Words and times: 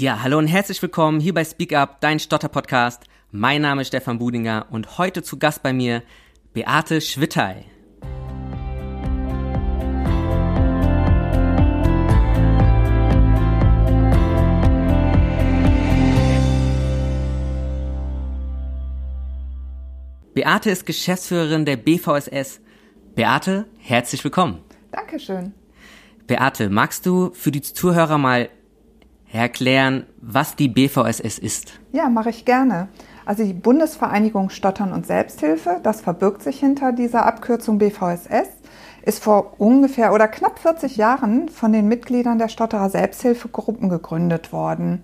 Ja, 0.00 0.22
hallo 0.22 0.38
und 0.38 0.46
herzlich 0.46 0.80
willkommen 0.80 1.20
hier 1.20 1.34
bei 1.34 1.44
Speak 1.44 1.74
Up, 1.74 2.00
dein 2.00 2.18
Stotter-Podcast. 2.18 3.02
Mein 3.32 3.60
Name 3.60 3.82
ist 3.82 3.88
Stefan 3.88 4.18
Budinger 4.18 4.64
und 4.70 4.96
heute 4.96 5.22
zu 5.22 5.38
Gast 5.38 5.62
bei 5.62 5.74
mir 5.74 6.02
Beate 6.54 7.02
Schwittey. 7.02 7.66
Beate 20.32 20.70
ist 20.70 20.86
Geschäftsführerin 20.86 21.66
der 21.66 21.76
BVSS. 21.76 22.62
Beate, 23.14 23.66
herzlich 23.76 24.24
willkommen. 24.24 24.62
Dankeschön. 24.92 25.52
Beate, 26.26 26.70
magst 26.70 27.04
du 27.04 27.34
für 27.34 27.50
die 27.50 27.60
Zuhörer 27.60 28.16
mal 28.16 28.48
erklären, 29.38 30.06
was 30.20 30.56
die 30.56 30.68
BVSS 30.68 31.38
ist? 31.38 31.80
Ja, 31.92 32.08
mache 32.08 32.30
ich 32.30 32.44
gerne. 32.44 32.88
Also 33.24 33.44
die 33.44 33.52
Bundesvereinigung 33.52 34.50
Stottern 34.50 34.92
und 34.92 35.06
Selbsthilfe, 35.06 35.78
das 35.82 36.00
verbirgt 36.00 36.42
sich 36.42 36.58
hinter 36.58 36.92
dieser 36.92 37.26
Abkürzung 37.26 37.78
BVSS, 37.78 38.48
ist 39.02 39.22
vor 39.22 39.54
ungefähr 39.58 40.12
oder 40.12 40.28
knapp 40.28 40.58
40 40.58 40.96
Jahren 40.96 41.48
von 41.48 41.72
den 41.72 41.88
Mitgliedern 41.88 42.38
der 42.38 42.48
Stotterer 42.48 42.90
Selbsthilfegruppen 42.90 43.88
gegründet 43.88 44.52
worden. 44.52 45.02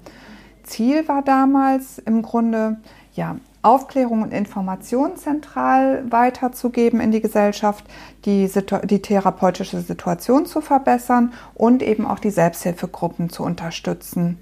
Ziel 0.65 1.07
war 1.09 1.23
damals 1.23 1.99
im 1.99 2.23
Grunde, 2.23 2.79
ja, 3.13 3.37
Aufklärung 3.63 4.23
und 4.23 4.33
Information 4.33 5.17
zentral 5.17 6.05
weiterzugeben 6.11 7.01
in 7.01 7.11
die 7.11 7.21
Gesellschaft, 7.21 7.85
die, 8.25 8.51
die 8.85 9.03
therapeutische 9.03 9.81
Situation 9.81 10.47
zu 10.47 10.61
verbessern 10.61 11.33
und 11.55 11.83
eben 11.83 12.07
auch 12.07 12.19
die 12.19 12.31
Selbsthilfegruppen 12.31 13.31
zu 13.31 13.43
unterstützen. 13.43 14.39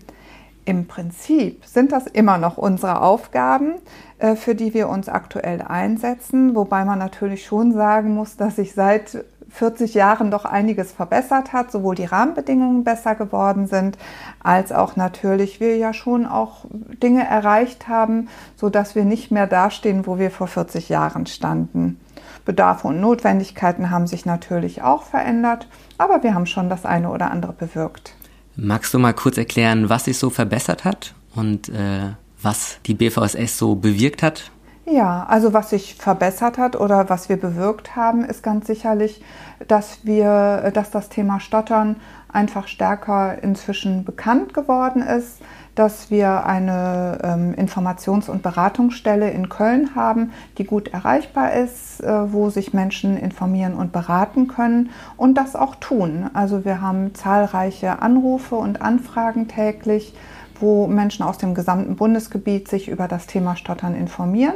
Im 0.67 0.87
Prinzip 0.87 1.65
sind 1.67 1.93
das 1.93 2.07
immer 2.07 2.39
noch 2.39 2.57
unsere 2.57 3.03
Aufgaben, 3.03 3.75
äh, 4.19 4.35
für 4.35 4.55
die 4.55 4.73
wir 4.73 4.89
uns 4.89 5.11
aktuell 5.11 5.61
einsetzen, 5.61 6.55
wobei 6.55 6.87
man 6.87 6.99
natürlich 6.99 7.45
schon 7.45 7.73
sagen 7.73 8.15
muss, 8.15 8.37
dass 8.37 8.57
sich 8.57 8.73
seit 8.73 9.25
40 9.55 9.95
Jahren 9.95 10.33
doch 10.33 10.45
einiges 10.45 10.91
verbessert 10.91 11.53
hat, 11.53 11.71
sowohl 11.71 11.95
die 11.95 12.05
Rahmenbedingungen 12.05 12.83
besser 12.83 13.15
geworden 13.15 13.69
sind, 13.69 13.97
als 14.43 14.73
auch 14.73 14.97
natürlich 14.97 15.61
wir 15.61 15.77
ja 15.77 15.95
schon 15.95 16.27
auch 16.27 16.65
Dinge 17.03 17.25
erreicht 17.25 17.87
haben, 17.87 18.29
so 18.57 18.69
dass 18.69 18.97
wir 18.97 19.05
nicht 19.05 19.31
mehr 19.31 19.47
dastehen, 19.47 20.07
wo 20.07 20.19
wir 20.19 20.33
vor 20.33 20.49
40 20.49 20.89
Jahren 20.89 21.27
standen. 21.27 22.01
Bedarfe 22.45 22.89
und 22.89 23.01
Notwendigkeiten 23.01 23.91
haben 23.91 24.09
sich 24.09 24.27
natürlich 24.27 24.83
auch 24.83 25.05
verändert, 25.05 25.69
aber 25.99 26.25
wir 26.25 26.35
haben 26.35 26.47
schon 26.47 26.69
das 26.69 26.85
eine 26.85 27.11
oder 27.11 27.31
andere 27.31 27.53
bewirkt. 27.53 28.17
Magst 28.57 28.93
du 28.93 28.99
mal 28.99 29.15
kurz 29.15 29.39
erklären, 29.39 29.89
was 29.89 30.07
sich 30.07 30.19
so 30.19 30.31
verbessert 30.31 30.85
hat 30.85 31.15
und 31.35 31.69
äh, 31.69 32.11
was 32.43 32.79
die 32.87 32.95
BVSS 32.95 33.57
so 33.57 33.77
bewirkt 33.77 34.23
hat? 34.23 34.51
Ja, 34.87 35.25
also 35.29 35.55
was 35.55 35.71
sich 35.71 35.95
verbessert 35.95 36.59
hat 36.59 36.77
oder 36.77 37.09
was 37.09 37.31
wir 37.31 37.39
bewirkt 37.39 37.97
haben, 37.97 38.23
ist 38.23 38.43
ganz 38.43 38.67
sicherlich, 38.67 39.23
dass 39.67 40.05
wir, 40.05 40.71
dass 40.75 40.91
das 40.91 41.09
Thema 41.09 41.41
Stottern 41.41 41.97
einfach 42.31 42.69
stärker 42.69 43.43
inzwischen 43.43 44.05
bekannt 44.05 44.53
geworden 44.53 45.01
ist, 45.01 45.41
dass 45.75 46.11
wir 46.11 46.45
eine 46.47 47.19
ähm, 47.23 47.55
Informations- 47.55 48.29
und 48.29 48.43
Beratungsstelle 48.43 49.31
in 49.31 49.49
Köln 49.49 49.95
haben, 49.95 50.33
die 50.59 50.65
gut 50.65 50.89
erreichbar 50.89 51.55
ist, 51.55 52.03
äh, 52.03 52.33
wo 52.33 52.51
sich 52.51 52.75
Menschen 52.75 53.17
informieren 53.17 53.75
und 53.75 53.91
beraten 53.91 54.49
können 54.49 54.91
und 55.17 55.35
das 55.35 55.57
auch 55.57 55.77
tun. 55.77 56.31
Also 56.35 56.65
wir 56.65 56.81
haben 56.81 57.15
zahlreiche 57.15 58.03
Anrufe 58.03 58.57
und 58.57 58.83
Anfragen 58.83 59.49
täglich 59.49 60.15
wo 60.61 60.87
Menschen 60.87 61.25
aus 61.25 61.39
dem 61.39 61.55
gesamten 61.55 61.97
Bundesgebiet 61.97 62.69
sich 62.69 62.89
über 62.89 63.09
das 63.09 63.27
Thema 63.27 63.57
Stottern 63.57 63.95
informieren. 63.95 64.55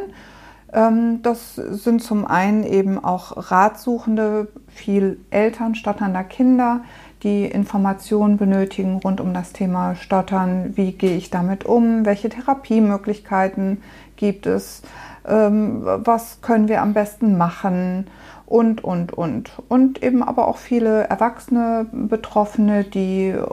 Ähm, 0.72 1.22
das 1.22 1.54
sind 1.56 2.02
zum 2.02 2.26
einen 2.26 2.64
eben 2.64 3.02
auch 3.02 3.50
Ratsuchende, 3.50 4.48
viel 4.68 5.18
Eltern 5.30 5.74
stotternder 5.74 6.24
Kinder, 6.24 6.80
die 7.22 7.46
Informationen 7.46 8.36
benötigen 8.36 8.96
rund 8.96 9.20
um 9.20 9.34
das 9.34 9.52
Thema 9.52 9.96
Stottern. 9.96 10.76
Wie 10.76 10.92
gehe 10.92 11.16
ich 11.16 11.30
damit 11.30 11.64
um? 11.64 12.04
Welche 12.04 12.28
Therapiemöglichkeiten 12.28 13.82
gibt 14.16 14.46
es? 14.46 14.82
Ähm, 15.26 15.82
was 15.84 16.40
können 16.42 16.68
wir 16.68 16.82
am 16.82 16.94
besten 16.94 17.36
machen? 17.36 18.06
Und, 18.46 18.82
und, 18.82 19.12
und. 19.12 19.52
Und 19.68 20.02
eben 20.02 20.22
aber 20.22 20.48
auch 20.48 20.56
viele 20.56 21.04
erwachsene 21.08 21.86
Betroffene, 21.92 22.84
die 22.84 23.28
äh, 23.28 23.44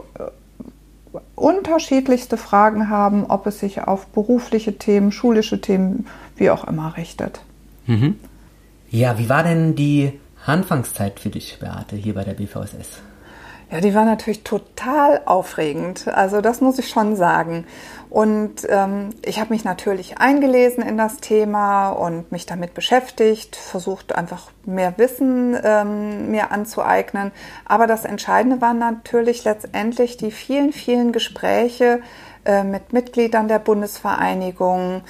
unterschiedlichste 1.34 2.36
Fragen 2.36 2.88
haben, 2.88 3.26
ob 3.26 3.46
es 3.46 3.60
sich 3.60 3.82
auf 3.82 4.06
berufliche 4.06 4.78
Themen, 4.78 5.12
schulische 5.12 5.60
Themen, 5.60 6.06
wie 6.36 6.50
auch 6.50 6.64
immer 6.64 6.96
richtet. 6.96 7.40
Mhm. 7.86 8.16
Ja, 8.90 9.18
wie 9.18 9.28
war 9.28 9.42
denn 9.42 9.74
die 9.74 10.18
Anfangszeit 10.44 11.18
für 11.20 11.30
dich, 11.30 11.58
Beate, 11.60 11.96
hier 11.96 12.14
bei 12.14 12.24
der 12.24 12.34
BVSS? 12.34 13.00
Ja, 13.70 13.80
die 13.80 13.94
war 13.94 14.04
natürlich 14.04 14.44
total 14.44 15.22
aufregend. 15.26 16.06
Also 16.08 16.40
das 16.40 16.60
muss 16.60 16.78
ich 16.78 16.88
schon 16.88 17.16
sagen. 17.16 17.64
Und 18.08 18.66
ähm, 18.68 19.10
ich 19.22 19.40
habe 19.40 19.52
mich 19.52 19.64
natürlich 19.64 20.18
eingelesen 20.18 20.82
in 20.82 20.96
das 20.96 21.16
Thema 21.18 21.90
und 21.90 22.30
mich 22.30 22.46
damit 22.46 22.72
beschäftigt, 22.74 23.56
versucht 23.56 24.14
einfach 24.14 24.50
mehr 24.64 24.94
Wissen 24.96 25.56
ähm, 25.62 26.30
mir 26.30 26.52
anzueignen. 26.52 27.32
Aber 27.64 27.86
das 27.86 28.04
Entscheidende 28.04 28.60
waren 28.60 28.78
natürlich 28.78 29.44
letztendlich 29.44 30.16
die 30.16 30.30
vielen, 30.30 30.72
vielen 30.72 31.12
Gespräche 31.12 32.00
äh, 32.44 32.62
mit 32.62 32.92
Mitgliedern 32.92 33.48
der 33.48 33.58
Bundesvereinigung. 33.58 35.02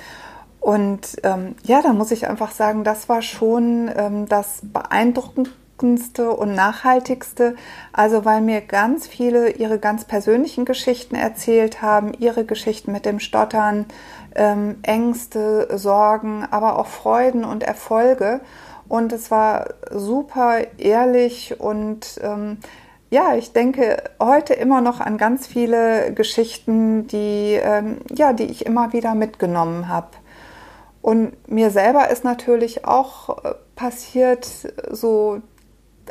Und 0.60 1.16
ähm, 1.22 1.54
ja, 1.64 1.82
da 1.82 1.92
muss 1.92 2.10
ich 2.10 2.28
einfach 2.28 2.50
sagen, 2.50 2.82
das 2.82 3.08
war 3.08 3.22
schon 3.22 3.90
ähm, 3.94 4.26
das 4.26 4.60
beeindruckendste 4.62 5.66
beeindruckendste 5.76 6.31
und 6.31 6.54
nachhaltigste. 6.54 7.56
Also 7.92 8.25
weil 8.25 8.41
mir 8.41 8.60
ganz 8.60 9.06
viele 9.06 9.50
ihre 9.50 9.78
ganz 9.78 10.04
persönlichen 10.04 10.64
Geschichten 10.64 11.14
erzählt 11.14 11.82
haben, 11.82 12.12
ihre 12.19 12.44
Geschichten 12.44 12.92
mit 12.92 13.04
dem 13.04 13.20
Stottern, 13.20 13.86
ähm, 14.34 14.76
Ängste, 14.82 15.69
Sorgen, 15.76 16.47
aber 16.50 16.78
auch 16.78 16.86
Freuden 16.86 17.44
und 17.44 17.62
Erfolge. 17.62 18.41
Und 18.88 19.12
es 19.12 19.31
war 19.31 19.75
super 19.91 20.59
ehrlich 20.78 21.59
und 21.59 22.20
ähm, 22.22 22.59
ja, 23.09 23.36
ich 23.36 23.53
denke 23.53 24.03
heute 24.20 24.54
immer 24.54 24.81
noch 24.81 25.00
an 25.00 25.16
ganz 25.16 25.47
viele 25.47 26.12
Geschichten, 26.12 27.06
die, 27.06 27.59
ähm, 27.60 27.98
ja, 28.15 28.32
die 28.32 28.44
ich 28.44 28.66
immer 28.66 28.92
wieder 28.92 29.15
mitgenommen 29.15 29.88
habe. 29.88 30.09
Und 31.03 31.48
mir 31.48 31.70
selber 31.70 32.10
ist 32.10 32.25
natürlich 32.25 32.84
auch 32.84 33.44
äh, 33.44 33.54
passiert, 33.76 34.44
so 34.91 35.41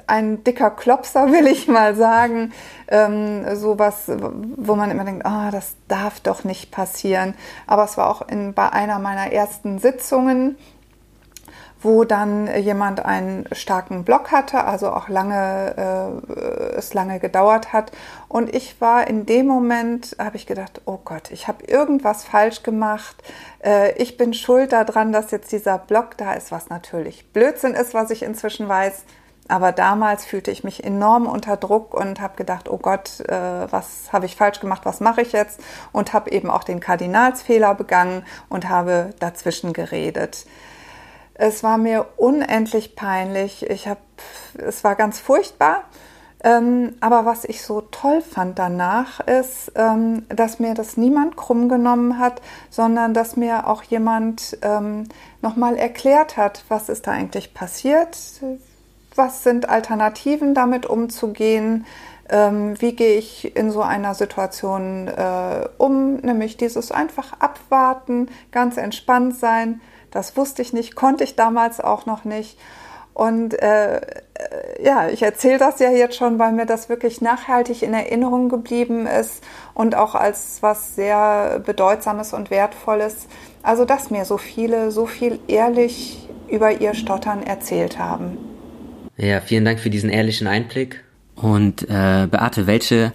ein 0.07 0.44
dicker 0.44 0.72
Klopser, 0.72 1.31
will 1.31 1.47
ich 1.47 1.67
mal 1.67 1.95
sagen. 1.95 2.53
Ähm, 2.88 3.56
sowas, 3.56 4.03
wo 4.07 4.75
man 4.75 4.91
immer 4.91 5.06
denkt, 5.06 5.25
ah, 5.25 5.47
oh, 5.47 5.51
das 5.51 5.75
darf 5.88 6.19
doch 6.19 6.44
nicht 6.44 6.72
passieren. 6.72 7.33
Aber 7.67 7.85
es 7.85 7.97
war 7.97 8.09
auch 8.09 8.28
in, 8.28 8.53
bei 8.53 8.72
einer 8.72 9.00
meiner 9.00 9.31
ersten 9.31 9.79
Sitzungen, 9.79 10.57
wo 11.85 12.03
dann 12.03 12.50
jemand 12.61 13.06
einen 13.06 13.45
starken 13.51 14.03
Block 14.03 14.31
hatte, 14.31 14.63
also 14.63 14.89
auch 14.89 15.07
lange, 15.07 16.22
äh, 16.33 16.75
es 16.75 16.95
lange 16.95 17.19
gedauert 17.19 17.73
hat. 17.73 17.91
Und 18.27 18.53
ich 18.53 18.81
war 18.81 19.06
in 19.07 19.27
dem 19.27 19.45
Moment, 19.45 20.16
habe 20.17 20.35
ich 20.35 20.47
gedacht, 20.47 20.81
oh 20.85 20.97
Gott, 21.06 21.29
ich 21.29 21.47
habe 21.47 21.63
irgendwas 21.66 22.25
falsch 22.25 22.63
gemacht. 22.63 23.16
Äh, 23.63 23.94
ich 24.01 24.17
bin 24.17 24.33
schuld 24.33 24.72
daran, 24.72 25.12
dass 25.12 25.29
jetzt 25.29 25.51
dieser 25.51 25.77
Block 25.77 26.17
da 26.17 26.33
ist, 26.33 26.51
was 26.51 26.69
natürlich 26.69 27.31
Blödsinn 27.33 27.75
ist, 27.75 27.94
was 27.94 28.09
ich 28.09 28.23
inzwischen 28.23 28.67
weiß. 28.67 29.03
Aber 29.47 29.72
damals 29.72 30.25
fühlte 30.25 30.50
ich 30.50 30.63
mich 30.63 30.83
enorm 30.83 31.27
unter 31.27 31.56
Druck 31.56 31.94
und 31.94 32.19
habe 32.19 32.36
gedacht, 32.36 32.68
oh 32.68 32.77
Gott, 32.77 33.19
äh, 33.21 33.71
was 33.71 34.12
habe 34.12 34.25
ich 34.25 34.36
falsch 34.36 34.59
gemacht, 34.59 34.81
was 34.86 35.00
mache 35.00 35.21
ich 35.21 35.33
jetzt? 35.33 35.59
Und 35.92 36.13
habe 36.13 36.31
eben 36.31 36.50
auch 36.50 36.63
den 36.63 36.80
Kardinalsfehler 36.80 37.75
begangen 37.75 38.24
und 38.50 38.69
habe 38.69 39.13
dazwischen 39.19 39.74
geredet. 39.74 40.45
Es 41.36 41.63
war 41.63 41.77
mir 41.77 42.07
unendlich 42.18 42.95
peinlich. 42.95 43.69
Ich 43.69 43.88
habe, 43.88 44.00
es 44.57 44.83
war 44.83 44.95
ganz 44.95 45.19
furchtbar. 45.19 45.83
Ähm, 46.44 46.95
aber 47.00 47.25
was 47.25 47.44
ich 47.44 47.63
so 47.63 47.81
toll 47.81 48.21
fand 48.21 48.59
danach 48.59 49.19
ist, 49.19 49.71
ähm, 49.75 50.25
dass 50.30 50.59
mir 50.59 50.75
das 50.75 50.95
niemand 50.95 51.38
krumm 51.38 51.69
genommen 51.69 52.19
hat, 52.19 52.41
sondern 52.69 53.13
dass 53.13 53.36
mir 53.36 53.68
auch 53.68 53.83
jemand 53.83 54.57
ähm, 54.62 55.07
nochmal 55.41 55.75
erklärt 55.75 56.38
hat, 56.38 56.63
was 56.68 56.89
ist 56.89 57.07
da 57.07 57.12
eigentlich 57.12 57.53
passiert, 57.53 58.15
was 59.15 59.44
sind 59.44 59.69
Alternativen 59.69 60.53
damit 60.53 60.85
umzugehen, 60.85 61.85
ähm, 62.29 62.79
wie 62.81 62.95
gehe 62.95 63.17
ich 63.17 63.56
in 63.56 63.71
so 63.71 63.81
einer 63.81 64.15
Situation 64.15 65.07
äh, 65.07 65.67
um, 65.77 66.15
nämlich 66.17 66.57
dieses 66.57 66.91
einfach 66.91 67.33
abwarten, 67.39 68.29
ganz 68.51 68.77
entspannt 68.77 69.38
sein. 69.38 69.81
Das 70.12 70.35
wusste 70.38 70.62
ich 70.62 70.73
nicht, 70.73 70.95
konnte 70.95 71.23
ich 71.23 71.35
damals 71.35 71.79
auch 71.79 72.06
noch 72.06 72.25
nicht. 72.25 72.57
Und 73.13 73.53
äh, 73.62 74.01
ja, 74.83 75.07
ich 75.07 75.21
erzähle 75.21 75.57
das 75.57 75.79
ja 75.79 75.89
jetzt 75.89 76.17
schon, 76.17 76.38
weil 76.38 76.51
mir 76.51 76.65
das 76.65 76.89
wirklich 76.89 77.21
nachhaltig 77.21 77.81
in 77.81 77.94
Erinnerung 77.94 78.50
geblieben 78.50 79.07
ist 79.07 79.41
und 79.73 79.95
auch 79.95 80.15
als 80.15 80.57
was 80.62 80.95
sehr 80.95 81.62
Bedeutsames 81.65 82.33
und 82.33 82.50
Wertvolles. 82.50 83.27
Also, 83.63 83.85
dass 83.85 84.09
mir 84.09 84.25
so 84.25 84.38
viele 84.38 84.91
so 84.91 85.06
viel 85.06 85.39
ehrlich 85.47 86.27
über 86.50 86.81
ihr 86.81 86.94
Stottern 86.94 87.41
erzählt 87.41 87.97
haben. 88.00 88.55
Ja, 89.17 89.39
vielen 89.39 89.63
Dank 89.63 89.79
für 89.79 89.89
diesen 89.89 90.09
ehrlichen 90.09 90.47
Einblick. 90.47 91.03
Und 91.35 91.83
äh, 91.83 92.27
Beate, 92.29 92.67
welche 92.67 93.13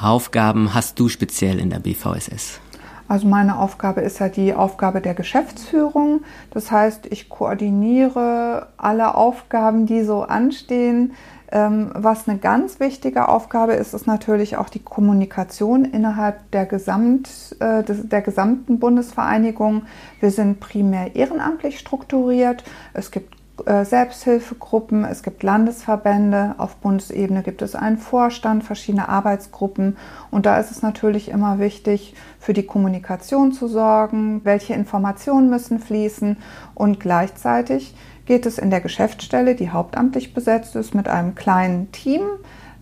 Aufgaben 0.00 0.74
hast 0.74 0.98
du 0.98 1.08
speziell 1.08 1.58
in 1.58 1.70
der 1.70 1.80
BVSS? 1.80 2.60
Also 3.08 3.26
meine 3.26 3.58
Aufgabe 3.58 4.02
ist 4.02 4.20
ja 4.20 4.28
die 4.28 4.54
Aufgabe 4.54 5.00
der 5.00 5.14
Geschäftsführung. 5.14 6.22
Das 6.52 6.70
heißt, 6.70 7.06
ich 7.10 7.28
koordiniere 7.28 8.68
alle 8.76 9.16
Aufgaben, 9.16 9.86
die 9.86 10.04
so 10.04 10.22
anstehen. 10.22 11.14
Ähm, 11.50 11.90
was 11.94 12.28
eine 12.28 12.38
ganz 12.38 12.78
wichtige 12.78 13.26
Aufgabe 13.28 13.72
ist, 13.72 13.92
ist 13.92 14.06
natürlich 14.06 14.56
auch 14.56 14.68
die 14.68 14.78
Kommunikation 14.78 15.84
innerhalb 15.84 16.48
der, 16.52 16.66
Gesamt, 16.66 17.56
äh, 17.58 17.82
der 17.84 18.22
gesamten 18.22 18.78
Bundesvereinigung. 18.78 19.82
Wir 20.20 20.30
sind 20.30 20.60
primär 20.60 21.16
ehrenamtlich 21.16 21.80
strukturiert. 21.80 22.62
Es 22.94 23.10
gibt 23.10 23.39
Selbsthilfegruppen, 23.64 25.04
es 25.04 25.22
gibt 25.22 25.42
Landesverbände, 25.42 26.54
auf 26.58 26.76
Bundesebene 26.76 27.42
gibt 27.42 27.62
es 27.62 27.74
einen 27.74 27.98
Vorstand, 27.98 28.64
verschiedene 28.64 29.08
Arbeitsgruppen. 29.08 29.96
Und 30.30 30.46
da 30.46 30.58
ist 30.58 30.70
es 30.70 30.82
natürlich 30.82 31.28
immer 31.28 31.58
wichtig, 31.58 32.14
für 32.38 32.52
die 32.52 32.66
Kommunikation 32.66 33.52
zu 33.52 33.68
sorgen, 33.68 34.40
welche 34.44 34.74
Informationen 34.74 35.50
müssen 35.50 35.78
fließen. 35.78 36.36
Und 36.74 37.00
gleichzeitig 37.00 37.94
geht 38.26 38.46
es 38.46 38.58
in 38.58 38.70
der 38.70 38.80
Geschäftsstelle, 38.80 39.54
die 39.54 39.70
hauptamtlich 39.70 40.34
besetzt 40.34 40.76
ist, 40.76 40.94
mit 40.94 41.08
einem 41.08 41.34
kleinen 41.34 41.90
Team 41.92 42.22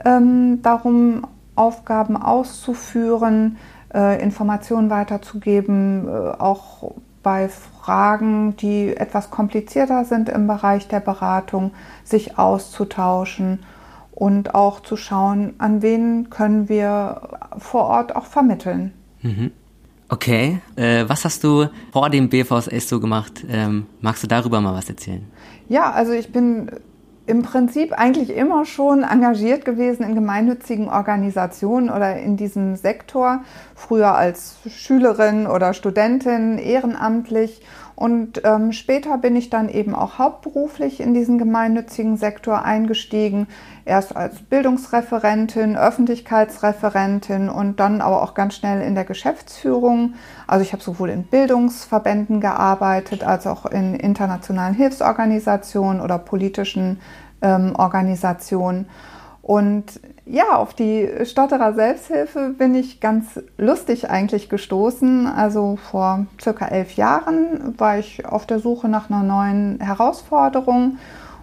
ähm, 0.04 0.60
darum, 0.62 1.26
Aufgaben 1.54 2.16
auszuführen, 2.16 3.56
äh, 3.92 4.22
Informationen 4.22 4.90
weiterzugeben, 4.90 6.06
äh, 6.06 6.10
auch 6.38 6.92
bei 7.22 7.48
Fragen, 7.48 8.56
die 8.56 8.96
etwas 8.96 9.30
komplizierter 9.30 10.04
sind 10.04 10.28
im 10.28 10.46
Bereich 10.46 10.88
der 10.88 11.00
Beratung, 11.00 11.72
sich 12.04 12.38
auszutauschen 12.38 13.60
und 14.12 14.54
auch 14.54 14.80
zu 14.80 14.96
schauen, 14.96 15.54
an 15.58 15.80
wen 15.82 16.28
können 16.30 16.68
wir 16.68 17.22
vor 17.58 17.84
Ort 17.84 18.16
auch 18.16 18.26
vermitteln. 18.26 18.92
Mhm. 19.22 19.52
Okay, 20.08 20.60
äh, 20.76 21.04
was 21.06 21.24
hast 21.24 21.44
du 21.44 21.66
vor 21.92 22.08
dem 22.08 22.30
BVSS 22.30 22.88
so 22.88 22.98
gemacht? 22.98 23.44
Ähm, 23.48 23.86
magst 24.00 24.22
du 24.22 24.26
darüber 24.26 24.60
mal 24.60 24.74
was 24.74 24.88
erzählen? 24.88 25.22
Ja, 25.68 25.92
also 25.92 26.12
ich 26.12 26.32
bin 26.32 26.70
im 27.28 27.42
Prinzip 27.42 27.92
eigentlich 27.92 28.34
immer 28.34 28.64
schon 28.64 29.02
engagiert 29.02 29.66
gewesen 29.66 30.02
in 30.02 30.14
gemeinnützigen 30.14 30.88
Organisationen 30.88 31.90
oder 31.90 32.16
in 32.16 32.38
diesem 32.38 32.76
Sektor, 32.76 33.42
früher 33.74 34.14
als 34.14 34.56
Schülerin 34.66 35.46
oder 35.46 35.74
Studentin, 35.74 36.56
ehrenamtlich. 36.58 37.60
Und 37.98 38.42
ähm, 38.44 38.70
später 38.70 39.18
bin 39.18 39.34
ich 39.34 39.50
dann 39.50 39.68
eben 39.68 39.92
auch 39.92 40.18
hauptberuflich 40.18 41.00
in 41.00 41.14
diesen 41.14 41.36
gemeinnützigen 41.36 42.16
Sektor 42.16 42.64
eingestiegen. 42.64 43.48
Erst 43.84 44.14
als 44.14 44.40
Bildungsreferentin, 44.40 45.76
Öffentlichkeitsreferentin 45.76 47.48
und 47.48 47.80
dann 47.80 48.00
aber 48.00 48.22
auch 48.22 48.34
ganz 48.34 48.54
schnell 48.54 48.82
in 48.82 48.94
der 48.94 49.02
Geschäftsführung. 49.02 50.14
Also 50.46 50.62
ich 50.62 50.72
habe 50.72 50.80
sowohl 50.80 51.10
in 51.10 51.24
Bildungsverbänden 51.24 52.40
gearbeitet 52.40 53.24
als 53.24 53.48
auch 53.48 53.66
in 53.66 53.96
internationalen 53.96 54.76
Hilfsorganisationen 54.76 56.00
oder 56.00 56.18
politischen 56.18 57.00
ähm, 57.42 57.74
Organisationen. 57.74 58.86
Und 59.48 59.98
ja, 60.26 60.56
auf 60.56 60.74
die 60.74 61.08
Stotterer 61.24 61.72
Selbsthilfe 61.72 62.50
bin 62.50 62.74
ich 62.74 63.00
ganz 63.00 63.40
lustig 63.56 64.10
eigentlich 64.10 64.50
gestoßen. 64.50 65.26
Also 65.26 65.76
vor 65.76 66.26
circa 66.38 66.66
elf 66.66 66.96
Jahren 66.96 67.74
war 67.78 67.98
ich 67.98 68.26
auf 68.26 68.44
der 68.44 68.58
Suche 68.58 68.90
nach 68.90 69.08
einer 69.08 69.22
neuen 69.22 69.80
Herausforderung 69.80 70.98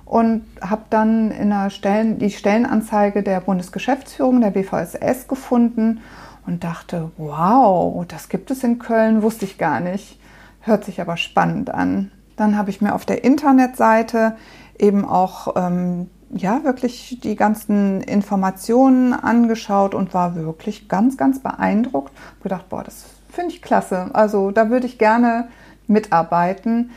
und 0.05 0.45
habe 0.61 0.83
dann 0.91 1.31
in 1.31 1.49
der 1.49 1.71
Stellen, 1.71 2.19
die 2.19 2.29
Stellenanzeige 2.29 3.23
der 3.23 3.41
Bundesgeschäftsführung 3.41 4.39
der 4.39 4.51
BVSS 4.51 5.27
gefunden 5.27 6.01
und 6.45 6.63
dachte, 6.63 7.09
wow, 7.17 8.05
das 8.07 8.29
gibt 8.29 8.51
es 8.51 8.63
in 8.63 8.77
Köln, 8.77 9.23
wusste 9.23 9.45
ich 9.45 9.57
gar 9.57 9.79
nicht. 9.79 10.19
Hört 10.61 10.85
sich 10.85 11.01
aber 11.01 11.17
spannend 11.17 11.71
an. 11.71 12.11
Dann 12.35 12.55
habe 12.55 12.69
ich 12.69 12.81
mir 12.81 12.93
auf 12.93 13.07
der 13.07 13.23
Internetseite 13.23 14.35
eben 14.77 15.05
auch 15.05 15.55
ähm, 15.55 16.11
ja 16.35 16.63
wirklich 16.63 17.19
die 17.23 17.35
ganzen 17.35 18.01
Informationen 18.01 19.13
angeschaut 19.13 19.95
und 19.95 20.13
war 20.13 20.35
wirklich 20.35 20.89
ganz, 20.89 21.17
ganz 21.17 21.39
beeindruckt. 21.39 22.11
Hab 22.15 22.43
gedacht, 22.43 22.69
boah, 22.69 22.83
das 22.83 23.05
finde 23.31 23.53
ich 23.53 23.61
klasse. 23.61 24.09
Also 24.13 24.51
da 24.51 24.69
würde 24.69 24.85
ich 24.85 24.97
gerne 24.97 25.47
mitarbeiten. 25.87 26.91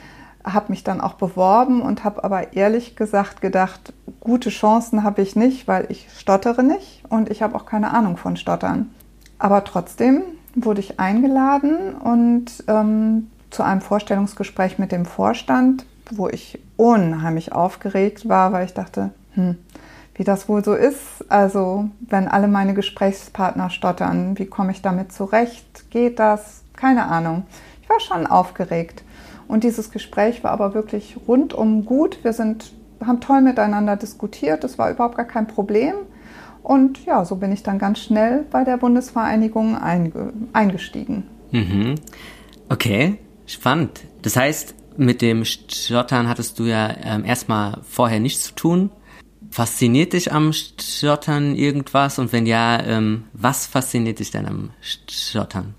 Habe 0.44 0.66
mich 0.70 0.82
dann 0.82 1.00
auch 1.00 1.14
beworben 1.14 1.82
und 1.82 2.04
habe 2.04 2.24
aber 2.24 2.54
ehrlich 2.54 2.96
gesagt 2.96 3.40
gedacht, 3.40 3.92
gute 4.20 4.50
Chancen 4.50 5.04
habe 5.04 5.22
ich 5.22 5.36
nicht, 5.36 5.68
weil 5.68 5.86
ich 5.88 6.08
stottere 6.16 6.62
nicht 6.62 7.02
und 7.08 7.30
ich 7.30 7.42
habe 7.42 7.54
auch 7.54 7.66
keine 7.66 7.92
Ahnung 7.92 8.16
von 8.16 8.36
Stottern. 8.36 8.90
Aber 9.38 9.62
trotzdem 9.64 10.22
wurde 10.54 10.80
ich 10.80 10.98
eingeladen 10.98 11.94
und 11.94 12.64
ähm, 12.66 13.30
zu 13.50 13.62
einem 13.62 13.80
Vorstellungsgespräch 13.80 14.78
mit 14.78 14.90
dem 14.90 15.04
Vorstand, 15.04 15.84
wo 16.10 16.28
ich 16.28 16.58
unheimlich 16.76 17.52
aufgeregt 17.52 18.28
war, 18.28 18.52
weil 18.52 18.64
ich 18.64 18.74
dachte, 18.74 19.10
hm, 19.38 19.56
wie 20.16 20.24
das 20.24 20.48
wohl 20.48 20.64
so 20.64 20.74
ist. 20.74 21.24
Also, 21.28 21.88
wenn 22.00 22.26
alle 22.26 22.48
meine 22.48 22.74
Gesprächspartner 22.74 23.70
stottern, 23.70 24.36
wie 24.38 24.46
komme 24.46 24.72
ich 24.72 24.82
damit 24.82 25.12
zurecht? 25.12 25.90
Geht 25.90 26.18
das? 26.18 26.64
Keine 26.74 27.06
Ahnung. 27.06 27.44
Ich 27.82 27.88
war 27.88 28.00
schon 28.00 28.26
aufgeregt. 28.26 29.04
Und 29.46 29.64
dieses 29.64 29.90
Gespräch 29.90 30.44
war 30.44 30.50
aber 30.50 30.74
wirklich 30.74 31.16
rundum 31.26 31.86
gut. 31.86 32.18
Wir 32.22 32.32
sind, 32.32 32.72
haben 33.04 33.20
toll 33.20 33.40
miteinander 33.40 33.96
diskutiert. 33.96 34.64
Es 34.64 34.76
war 34.76 34.90
überhaupt 34.90 35.16
gar 35.16 35.24
kein 35.24 35.46
Problem. 35.46 35.94
Und 36.62 37.04
ja, 37.06 37.24
so 37.24 37.36
bin 37.36 37.52
ich 37.52 37.62
dann 37.62 37.78
ganz 37.78 38.00
schnell 38.00 38.44
bei 38.50 38.64
der 38.64 38.76
Bundesvereinigung 38.76 39.76
einge 39.76 40.32
eingestiegen. 40.52 41.24
Mhm. 41.52 41.94
Okay, 42.68 43.18
spannend. 43.46 44.00
Das 44.22 44.36
heißt, 44.36 44.74
mit 44.98 45.22
dem 45.22 45.44
Stottern 45.44 46.28
hattest 46.28 46.58
du 46.58 46.64
ja 46.64 46.90
ähm, 47.04 47.24
erstmal 47.24 47.78
vorher 47.88 48.20
nichts 48.20 48.42
zu 48.42 48.54
tun. 48.54 48.90
Fasziniert 49.50 50.12
dich 50.12 50.32
am 50.32 50.52
Stottern 50.52 51.54
irgendwas? 51.54 52.18
Und 52.18 52.32
wenn 52.32 52.46
ja, 52.46 52.82
ähm, 52.82 53.24
was 53.32 53.66
fasziniert 53.66 54.18
dich 54.18 54.30
denn 54.30 54.46
am 54.46 54.70
Stottern? 54.80 55.74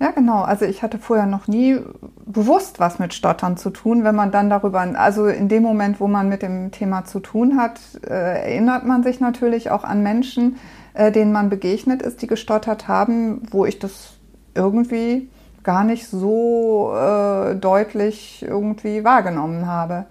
Ja, 0.00 0.12
genau. 0.12 0.42
Also 0.42 0.64
ich 0.64 0.82
hatte 0.82 0.98
vorher 0.98 1.26
noch 1.26 1.48
nie 1.48 1.76
bewusst 2.24 2.78
was 2.78 3.00
mit 3.00 3.14
Stottern 3.14 3.56
zu 3.56 3.70
tun. 3.70 4.04
Wenn 4.04 4.14
man 4.14 4.30
dann 4.30 4.48
darüber, 4.48 4.80
also 4.80 5.26
in 5.26 5.48
dem 5.48 5.64
Moment, 5.64 5.98
wo 5.98 6.06
man 6.06 6.28
mit 6.28 6.42
dem 6.42 6.70
Thema 6.70 7.04
zu 7.04 7.18
tun 7.18 7.56
hat, 7.58 7.80
äh, 8.06 8.50
erinnert 8.50 8.86
man 8.86 9.02
sich 9.02 9.18
natürlich 9.18 9.70
auch 9.70 9.82
an 9.82 10.04
Menschen, 10.04 10.56
äh, 10.94 11.10
denen 11.10 11.32
man 11.32 11.50
begegnet 11.50 12.02
ist, 12.02 12.22
die 12.22 12.28
gestottert 12.28 12.86
haben, 12.86 13.42
wo 13.50 13.64
ich 13.64 13.80
das 13.80 14.14
irgendwie 14.54 15.28
gar 15.64 15.82
nicht 15.82 16.06
so 16.06 16.94
äh, 16.94 17.56
deutlich 17.56 18.44
irgendwie 18.46 19.02
wahrgenommen 19.02 19.66
habe. 19.66 20.06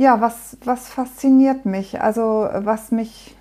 Ja, 0.00 0.22
was, 0.22 0.56
was 0.64 0.88
fasziniert 0.88 1.66
mich? 1.66 2.00
Also 2.00 2.48
was 2.54 2.90
mich, 2.90 3.36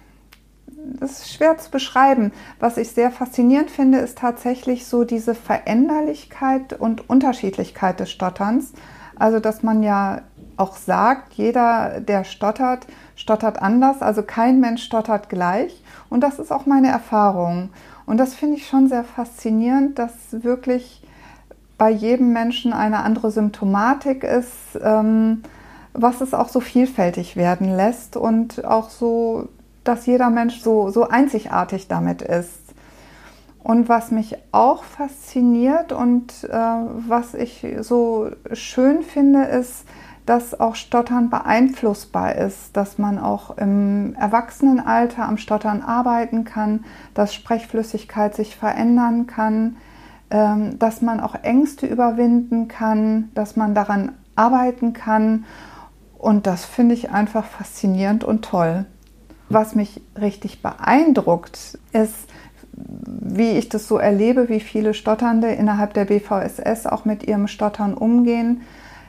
das 1.00 1.22
ist 1.22 1.34
schwer 1.34 1.58
zu 1.58 1.72
beschreiben. 1.72 2.34
Was 2.60 2.75
ich 2.75 2.92
sehr 2.92 3.12
faszinierend 3.12 3.72
finde, 3.72 4.00
ist 4.00 4.18
tatsächlich 4.18 4.86
so 4.86 5.06
diese 5.06 5.36
Veränderlichkeit 5.36 6.74
und 6.74 7.10
Unterschiedlichkeit 7.10 8.01
des 8.01 8.12
Stotterns. 8.12 8.74
Also 9.18 9.39
dass 9.39 9.63
man 9.63 9.84
ja 9.84 10.24
auch 10.58 10.75
sagt, 10.75 11.36
jeder, 11.36 12.01
der 12.01 12.25
stottert, 12.25 12.88
stottert 13.16 13.62
anders. 13.62 14.01
Also 14.01 14.22
kein 14.22 14.60
Mensch 14.60 14.84
stottert 14.84 15.30
gleich. 15.30 15.82
Und 16.10 16.20
das 16.25 16.39
ist 16.39 16.51
auch 16.51 16.66
meine 16.66 16.89
Erfahrung. 16.89 17.70
Und 18.06 18.18
das 18.18 18.34
finde 18.34 18.58
ich 18.58 18.68
schon 18.68 18.89
sehr 18.89 19.06
faszinierend, 19.06 19.98
dass 19.98 20.12
wirklich 20.32 21.08
bei 21.78 21.89
jedem 21.89 22.34
Menschen 22.34 22.74
eine 22.74 22.98
andere 23.04 23.32
Symptomatik 23.32 24.25
ist. 24.25 24.78
Ähm, 24.84 25.44
was 25.93 26.22
es 26.22 26.34
auch 26.34 26.50
so 26.50 26.60
vielfältig 26.60 27.36
werden 27.36 27.75
lässt 27.75 28.17
und 28.17 28.65
auch 28.65 28.89
so, 28.89 29.50
dass 29.84 30.05
jeder 30.05 30.29
Mensch 30.29 30.62
so, 30.62 30.89
so 30.89 31.08
einzigartig 31.08 31.88
damit 31.88 32.22
ist. 32.22 32.60
Und 33.62 33.89
was 33.89 34.12
mich 34.12 34.38
auch 34.51 34.84
fasziniert 34.84 35.91
und 35.91 36.46
äh, 36.46 36.55
was 36.55 37.34
ich 37.34 37.65
so 37.81 38.29
schön 38.53 39.03
finde, 39.03 39.43
ist, 39.43 39.86
dass 40.25 40.60
auch 40.60 40.75
Stottern 40.75 41.29
beeinflussbar 41.29 42.36
ist, 42.36 42.77
dass 42.77 43.00
man 43.00 43.17
auch 43.17 43.58
im 43.58 44.13
Erwachsenenalter 44.13 45.27
am 45.27 45.38
Stottern 45.38 45.81
arbeiten 45.81 46.46
kann, 46.46 46.86
dass 47.15 47.34
Sprechflüssigkeit 47.34 48.36
sich 48.36 48.55
verändern 48.55 49.25
kann, 49.25 49.77
ähm, 50.29 50.77
dass 50.77 51.01
man 51.01 51.19
auch 51.19 51.34
Ängste 51.41 51.88
überwinden 51.88 52.67
kann, 52.67 53.29
dass 53.34 53.55
man 53.55 53.74
daran 53.74 54.12
arbeiten 54.36 54.93
kann 54.93 55.46
Und 56.20 56.48
das 56.48 56.66
finde 56.66 56.94
ich 56.94 57.12
einfach 57.12 57.46
faszinierend 57.46 58.24
und 58.26 58.44
toll. 58.44 58.86
Was 59.48 59.74
mich 59.74 60.02
richtig 60.20 60.62
beeindruckt, 60.62 61.80
ist, 61.94 62.28
wie 62.74 63.52
ich 63.52 63.70
das 63.70 63.88
so 63.88 63.98
erlebe, 63.98 64.50
wie 64.50 64.60
viele 64.60 64.94
Stotternde 64.94 65.48
innerhalb 65.48 65.94
der 65.94 66.06
BVSS 66.06 66.86
auch 66.86 67.06
mit 67.06 67.24
ihrem 67.24 67.48
Stottern 67.48 67.94
umgehen. 67.94 68.62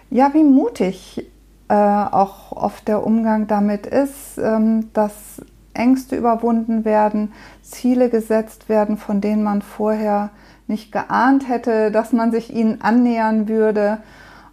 Ja, 0.09 0.33
wie 0.35 0.45
mutig 0.45 1.27
äh, 1.69 1.75
auch 1.75 2.53
oft 2.53 2.87
der 2.87 3.05
Umgang 3.05 3.49
damit 3.49 3.87
ist, 3.87 4.39
ähm, 4.39 4.89
dass 4.93 5.43
Ängste 5.75 6.17
überwunden 6.17 6.85
werden, 6.85 7.33
Ziele 7.63 8.09
gesetzt 8.09 8.69
werden, 8.69 8.97
von 8.97 9.21
denen 9.21 9.43
man 9.43 9.63
vorher 9.63 10.31
nicht 10.69 10.93
geahnt 10.93 11.49
hätte, 11.49 11.91
dass 11.91 12.13
man 12.13 12.31
sich 12.31 12.55
ihnen 12.55 12.81
annähern 12.81 13.49
würde 13.49 13.99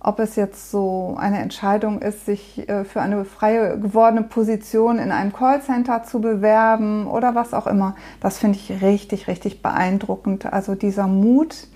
ob 0.08 0.20
es 0.20 0.38
jetzt 0.38 0.72
so 0.72 1.18
eine 1.20 1.40
Entscheidung 1.40 2.02
ist, 2.02 2.26
sich 2.26 2.70
äh, 2.70 2.86
für 2.86 3.02
eine 3.02 3.26
freie 3.26 3.78
gewordene 3.78 4.24
Position 4.24 5.00
in 5.00 5.12
einem 5.12 5.34
Callcenter 5.34 6.04
zu 6.06 6.22
bewerben 6.22 7.08
oder 7.08 7.36
was 7.36 7.54
auch 7.54 7.68
immer. 7.68 7.94
Das 8.22 8.38
finde 8.38 8.58
ich 8.58 8.82
richtig, 8.82 9.28
richtig 9.28 9.62
beeindruckend. 9.62 10.46
Also 10.46 10.76
dieser 10.76 11.08
Mut 11.08 11.68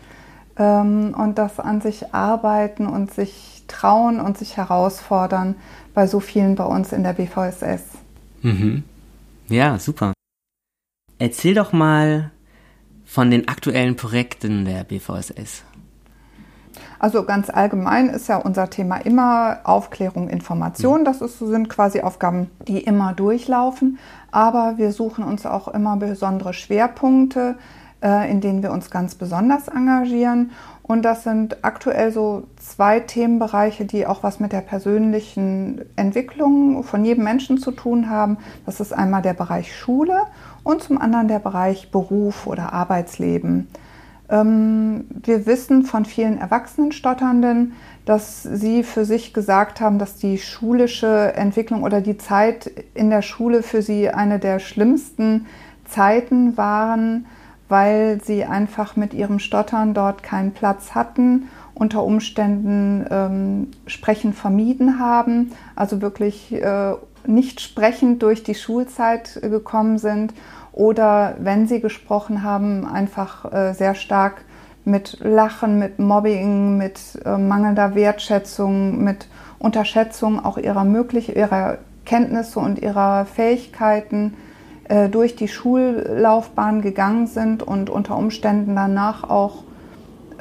ähm, 0.58 1.14
und 1.18 1.38
das 1.38 1.60
an 1.60 1.82
sich 1.82 2.14
arbeiten 2.14 2.88
und 2.88 3.14
sich 3.14 3.66
trauen 3.68 4.22
und 4.22 4.38
sich 4.38 4.56
herausfordern 4.56 5.56
bei 5.94 6.08
so 6.08 6.22
vielen 6.22 6.56
bei 6.56 6.64
uns 6.64 6.94
in 6.94 7.04
der 7.04 7.14
BVSS. 7.14 7.84
Mhm. 8.44 8.84
Ja, 9.50 9.78
super. 9.78 10.14
Erzähl 11.20 11.54
doch 11.54 11.74
mal 11.74 12.32
von 13.04 13.30
den 13.30 13.50
aktuellen 13.50 13.98
Projekten 13.98 14.64
der 14.64 14.86
BVSS. 14.86 15.66
Also 17.00 17.24
ganz 17.24 17.50
allgemein 17.50 18.10
ist 18.10 18.28
ja 18.28 18.38
unser 18.38 18.70
Thema 18.70 18.98
immer 18.98 19.60
Aufklärung, 19.64 20.30
Information. 20.30 21.06
Das 21.06 21.22
ist, 21.22 21.40
sind 21.40 21.70
quasi 21.70 22.02
Aufgaben, 22.02 22.50
die 22.68 22.80
immer 22.80 23.14
durchlaufen. 23.14 23.98
Aber 24.32 24.78
wir 24.78 24.92
suchen 24.92 25.24
uns 25.24 25.46
auch 25.46 25.68
immer 25.68 25.98
besondere 25.98 26.54
Schwerpunkte, 26.54 27.56
äh, 28.02 28.30
in 28.32 28.42
denen 28.42 28.64
wir 28.64 28.72
uns 28.72 28.90
ganz 28.90 29.16
besonders 29.16 29.68
engagieren. 29.68 30.52
Und 30.84 31.04
das 31.04 31.24
sind 31.24 31.64
aktuell 31.64 32.12
so 32.12 32.48
zwei 32.58 33.00
Themenbereiche, 33.00 33.86
die 33.86 34.06
auch 34.06 34.24
was 34.24 34.40
mit 34.40 34.52
der 34.52 34.62
persönlichen 34.62 35.82
Entwicklung 35.96 36.84
von 36.84 37.06
jedem 37.06 37.24
Menschen 37.24 37.58
zu 37.58 37.72
tun 37.72 38.10
haben. 38.10 38.38
Das 38.66 38.80
ist 38.80 38.92
einmal 38.92 39.22
der 39.22 39.34
Bereich 39.34 39.76
Schule 39.76 40.24
und 40.64 40.84
zum 40.84 41.00
anderen 41.00 41.28
der 41.28 41.40
Bereich 41.40 41.92
Beruf 41.92 42.46
oder 42.46 42.74
Arbeitsleben. 42.74 43.68
Ähm, 44.32 45.06
wir 45.24 45.46
wissen 45.46 45.84
von 45.84 46.06
vielen 46.06 46.40
erwachsenen 46.40 46.94
Stotternden, 46.94 47.74
dass 48.06 48.42
sie 48.42 48.84
für 48.84 49.06
sich 49.06 49.34
gesagt 49.34 49.82
haben, 49.82 50.00
dass 50.00 50.16
die 50.16 50.38
schulische 50.38 51.34
Entwicklung 51.36 51.84
oder 51.84 52.02
die 52.02 52.18
Zeit 52.18 52.72
in 52.96 53.10
der 53.10 53.22
Schule 53.22 53.62
für 53.62 53.82
sie 53.82 54.10
eine 54.10 54.40
der 54.40 54.60
schlimmsten 54.60 55.46
Zeiten 55.86 56.58
waren, 56.58 57.28
weil 57.68 58.22
sie 58.24 58.46
einfach 58.46 58.96
mit 58.96 59.14
ihrem 59.14 59.40
Stottern 59.40 59.94
dort 59.94 60.24
keinen 60.24 60.52
Platz 60.52 60.96
hatten, 60.96 61.50
unter 61.74 62.04
Umständen 62.04 63.06
ähm, 63.10 63.68
Sprechen 63.86 64.34
vermieden 64.34 65.00
haben, 65.00 65.52
also 65.76 66.02
wirklich 66.02 66.54
äh, 66.54 66.94
nicht 67.26 67.62
sprechend 67.62 68.24
durch 68.24 68.44
die 68.44 68.56
Schulzeit 68.56 69.40
gekommen 69.42 69.98
sind 69.98 70.34
oder 70.74 71.36
wenn 71.40 71.68
sie 71.68 71.82
gesprochen 71.82 72.44
haben, 72.44 72.86
einfach 72.86 73.52
äh, 73.52 73.74
sehr 73.74 73.96
stark 73.96 74.44
mit 74.86 75.20
Lachen, 75.20 75.80
mit 75.80 76.00
Mobbing, 76.00 76.78
mit 76.78 77.00
äh, 77.26 77.38
mangelnder 77.38 77.96
Wertschätzung, 77.96 79.04
mit 79.04 79.28
Unterschätzung 79.60 80.44
auch 80.44 80.58
ihrer 80.58 80.84
möglich 80.84 81.36
ihrer 81.36 81.78
Kenntnisse 82.06 82.60
und 82.60 82.80
ihrer 82.80 83.26
Fähigkeiten 83.26 84.36
äh, 84.86 85.08
durch 85.10 85.36
die 85.36 85.48
Schullaufbahn 85.48 86.82
gegangen 86.82 87.28
sind 87.28 87.64
und 87.64 87.90
unter 87.90 88.18
Umständen 88.18 88.76
danach 88.76 89.30
auch 89.30 89.64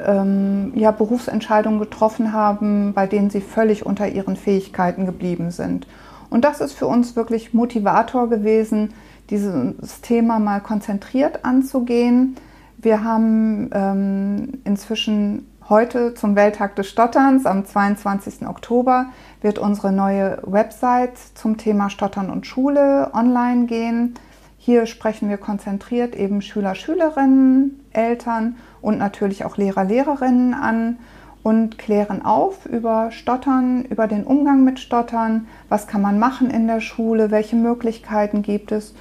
ähm, 0.05 0.73
ja, 0.75 0.91
Berufsentscheidungen 0.91 1.79
getroffen 1.79 2.33
haben, 2.33 2.93
bei 2.93 3.05
denen 3.05 3.29
sie 3.29 3.41
völlig 3.41 3.85
unter 3.85 4.07
ihren 4.07 4.35
Fähigkeiten 4.35 5.05
geblieben 5.05 5.51
sind. 5.51 5.87
Und 6.29 6.45
das 6.45 6.61
ist 6.61 6.73
für 6.73 6.87
uns 6.87 7.15
wirklich 7.15 7.53
Motivator 7.53 8.29
gewesen, 8.29 8.93
dieses 9.31 10.01
Thema 10.01 10.39
mal 10.39 10.59
konzentriert 10.59 11.45
anzugehen. 11.45 12.35
Wir 12.77 13.03
haben 13.03 13.69
ähm, 13.73 14.59
inzwischen 14.65 15.47
heute 15.69 16.13
zum 16.13 16.35
Welttag 16.35 16.75
des 16.75 16.89
Stotterns 16.89 17.45
am 17.45 17.65
22. 17.65 18.45
Oktober 18.45 19.07
wird 19.41 19.57
unsere 19.57 19.91
neue 19.91 20.39
Website 20.43 21.17
zum 21.33 21.57
Thema 21.57 21.89
Stottern 21.89 22.29
und 22.29 22.45
Schule 22.45 23.11
online 23.13 23.65
gehen. 23.65 24.15
Hier 24.57 24.85
sprechen 24.85 25.29
wir 25.29 25.37
konzentriert 25.37 26.15
eben 26.15 26.41
Schüler, 26.41 26.75
Schülerinnen, 26.75 27.79
Eltern 27.93 28.57
und 28.81 28.97
natürlich 28.97 29.45
auch 29.45 29.57
Lehrer, 29.57 29.85
Lehrerinnen 29.85 30.53
an 30.53 30.99
und 31.41 31.77
klären 31.77 32.23
auf 32.23 32.65
über 32.65 33.11
Stottern, 33.11 33.85
über 33.85 34.07
den 34.07 34.23
Umgang 34.23 34.63
mit 34.63 34.79
Stottern, 34.79 35.47
was 35.69 35.87
kann 35.87 36.01
man 36.01 36.19
machen 36.19 36.51
in 36.51 36.67
der 36.67 36.81
Schule, 36.81 37.31
welche 37.31 37.55
Möglichkeiten 37.55 38.41
gibt 38.41 38.71
es 38.71 38.93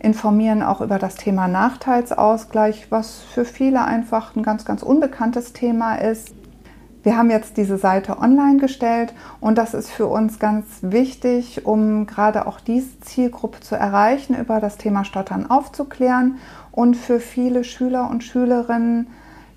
informieren 0.00 0.62
auch 0.62 0.80
über 0.80 0.98
das 0.98 1.16
Thema 1.16 1.48
Nachteilsausgleich, 1.48 2.90
was 2.90 3.20
für 3.20 3.44
viele 3.44 3.84
einfach 3.84 4.36
ein 4.36 4.42
ganz, 4.42 4.64
ganz 4.64 4.82
unbekanntes 4.82 5.52
Thema 5.52 5.96
ist. 5.96 6.34
Wir 7.02 7.16
haben 7.16 7.30
jetzt 7.30 7.56
diese 7.56 7.78
Seite 7.78 8.18
online 8.18 8.58
gestellt 8.58 9.14
und 9.40 9.56
das 9.56 9.72
ist 9.72 9.90
für 9.90 10.06
uns 10.06 10.38
ganz 10.38 10.66
wichtig, 10.82 11.64
um 11.64 12.06
gerade 12.06 12.46
auch 12.46 12.60
diese 12.60 13.00
Zielgruppe 13.00 13.60
zu 13.60 13.76
erreichen, 13.76 14.36
über 14.36 14.60
das 14.60 14.76
Thema 14.76 15.04
Stottern 15.04 15.48
aufzuklären 15.48 16.38
und 16.72 16.96
für 16.96 17.20
viele 17.20 17.64
Schüler 17.64 18.10
und 18.10 18.24
Schülerinnen 18.24 19.08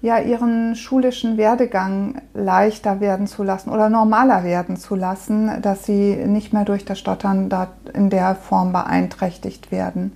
ja 0.01 0.19
ihren 0.19 0.75
schulischen 0.75 1.37
Werdegang 1.37 2.21
leichter 2.33 2.99
werden 2.99 3.27
zu 3.27 3.43
lassen 3.43 3.69
oder 3.69 3.89
normaler 3.89 4.43
werden 4.43 4.77
zu 4.77 4.95
lassen, 4.95 5.61
dass 5.61 5.85
sie 5.85 6.15
nicht 6.15 6.53
mehr 6.53 6.65
durch 6.65 6.85
das 6.85 6.99
Stottern 6.99 7.49
in 7.93 8.09
der 8.09 8.35
Form 8.35 8.71
beeinträchtigt 8.71 9.71
werden. 9.71 10.15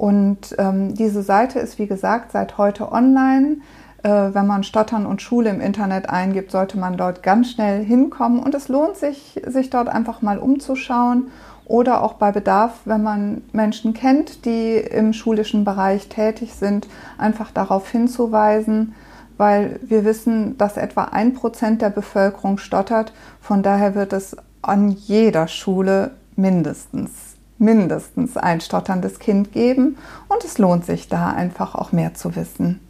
Und 0.00 0.56
ähm, 0.56 0.94
diese 0.94 1.22
Seite 1.22 1.58
ist, 1.58 1.78
wie 1.78 1.86
gesagt, 1.86 2.32
seit 2.32 2.56
heute 2.56 2.90
online. 2.90 3.58
Äh, 4.02 4.08
wenn 4.32 4.46
man 4.46 4.64
Stottern 4.64 5.04
und 5.04 5.20
Schule 5.20 5.50
im 5.50 5.60
Internet 5.60 6.08
eingibt, 6.08 6.52
sollte 6.52 6.78
man 6.78 6.96
dort 6.96 7.22
ganz 7.22 7.50
schnell 7.50 7.84
hinkommen. 7.84 8.42
Und 8.42 8.54
es 8.54 8.68
lohnt 8.68 8.96
sich, 8.96 9.38
sich 9.46 9.68
dort 9.68 9.90
einfach 9.90 10.22
mal 10.22 10.38
umzuschauen 10.38 11.26
oder 11.66 12.02
auch 12.02 12.14
bei 12.14 12.32
Bedarf, 12.32 12.80
wenn 12.86 13.02
man 13.02 13.42
Menschen 13.52 13.92
kennt, 13.92 14.46
die 14.46 14.76
im 14.78 15.12
schulischen 15.12 15.66
Bereich 15.66 16.08
tätig 16.08 16.54
sind, 16.54 16.88
einfach 17.18 17.50
darauf 17.50 17.90
hinzuweisen, 17.90 18.94
weil 19.36 19.80
wir 19.82 20.06
wissen, 20.06 20.56
dass 20.56 20.78
etwa 20.78 21.04
ein 21.12 21.34
Prozent 21.34 21.82
der 21.82 21.90
Bevölkerung 21.90 22.56
stottert. 22.56 23.12
Von 23.38 23.62
daher 23.62 23.94
wird 23.94 24.14
es 24.14 24.34
an 24.62 24.88
jeder 24.88 25.46
Schule 25.46 26.12
mindestens 26.36 27.29
mindestens 27.60 28.36
ein 28.36 28.60
stotterndes 28.60 29.18
Kind 29.18 29.52
geben 29.52 29.96
und 30.28 30.44
es 30.44 30.58
lohnt 30.58 30.84
sich 30.84 31.08
da 31.08 31.30
einfach 31.30 31.74
auch 31.74 31.92
mehr 31.92 32.14
zu 32.14 32.34
wissen. 32.34 32.80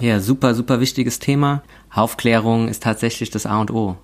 Ja, 0.00 0.20
super, 0.20 0.54
super 0.54 0.80
wichtiges 0.80 1.18
Thema. 1.18 1.62
Aufklärung 1.92 2.68
ist 2.68 2.82
tatsächlich 2.82 3.30
das 3.30 3.46
A 3.46 3.60
und 3.60 3.72
O. 3.72 3.96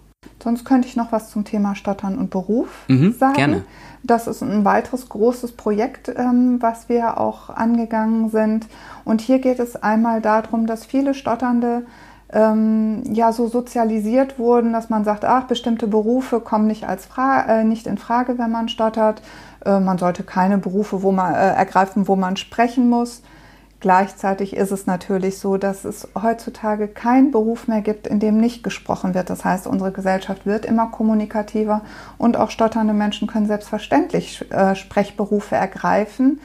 Sonst 0.43 0.65
könnte 0.65 0.89
ich 0.89 0.97
noch 0.97 1.13
was 1.13 1.31
zum 1.31 1.45
Thema 1.45 1.75
Stottern 1.75 2.19
und 2.19 2.31
Beruf 2.31 2.69
mhm, 2.89 3.13
sagen. 3.13 3.35
Gerne. 3.35 3.65
Das 4.03 4.27
ist 4.27 4.43
ein 4.43 4.65
weiteres 4.65 5.09
großes 5.09 5.53
Projekt, 5.53 6.11
ähm, 6.15 6.59
was 6.61 6.89
wir 6.89 7.19
auch 7.19 7.49
angegangen 7.49 8.29
sind. 8.29 8.67
Und 9.05 9.21
hier 9.21 9.39
geht 9.39 9.59
es 9.59 9.77
einmal 9.77 10.21
darum, 10.21 10.67
dass 10.67 10.85
viele 10.85 11.15
Stotternde 11.15 11.87
ähm, 12.31 13.03
ja 13.13 13.33
so 13.33 13.47
sozialisiert 13.47 14.39
wurden, 14.39 14.73
dass 14.73 14.91
man 14.91 15.05
sagt, 15.05 15.25
ach, 15.25 15.45
bestimmte 15.45 15.87
Berufe 15.87 16.41
kommen 16.41 16.67
nicht 16.67 16.87
als 16.87 17.07
Fra 17.07 17.43
äh, 17.43 17.65
nicht 17.65 17.87
in 17.87 17.97
Frage, 17.97 18.37
wenn 18.39 18.51
man 18.51 18.69
stottert. 18.69 19.23
Äh, 19.65 19.81
man 19.81 19.99
sollte 19.99 20.23
keine 20.23 20.59
Berufe 20.59 21.03
wo 21.03 21.13
man, 21.13 21.35
äh, 21.35 21.55
ergreifen, 21.55 22.09
wo 22.09 22.17
man 22.17 22.37
sprechen 22.37 22.89
muss. 22.89 23.23
Gleichzeitig 23.81 24.57
ist 24.57 24.71
es 24.71 24.87
natürlich 24.87 25.39
so, 25.39 25.59
dass 25.59 25.85
es 25.85 26.09
heutzutage 26.21 26.89
keinen 26.89 27.31
Beruf 27.31 27.69
mehr 27.69 27.83
gibt, 27.83 28.07
in 28.07 28.19
dem 28.19 28.39
nicht 28.39 28.63
gesprochen 28.63 29.15
wird. 29.15 29.29
Das 29.29 29.45
heißt, 29.45 29.67
unsere 29.67 29.93
Gesellschaft 29.93 30.47
wird 30.47 30.65
immer 30.65 30.87
kommunikativer 30.87 31.83
und 32.17 32.39
auch 32.39 32.51
stotternde 32.51 32.95
Menschen 32.95 33.29
können 33.29 33.47
selbstverständlich 33.47 34.51
äh, 34.51 34.75
Sprechberufe 34.75 35.57
ergreifen. 35.57 36.41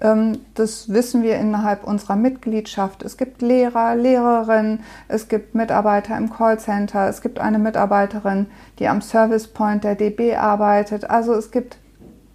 Ähm, 0.00 0.38
das 0.54 0.88
wissen 0.88 1.24
wir 1.24 1.36
innerhalb 1.36 1.82
unserer 1.82 2.14
Mitgliedschaft. 2.14 3.02
Es 3.02 3.16
gibt 3.16 3.42
Lehrer, 3.42 3.96
Lehrerinnen, 3.96 4.84
es 5.08 5.28
gibt 5.28 5.56
Mitarbeiter 5.56 6.16
im 6.16 6.32
Callcenter, 6.32 7.08
es 7.08 7.22
gibt 7.22 7.40
eine 7.40 7.58
Mitarbeiterin, 7.58 8.46
die 8.78 8.86
am 8.86 9.02
Service 9.02 9.48
Point 9.48 9.82
der 9.82 9.96
DB 9.96 10.36
arbeitet. 10.36 11.10
Also 11.10 11.34
es 11.34 11.50
gibt 11.50 11.76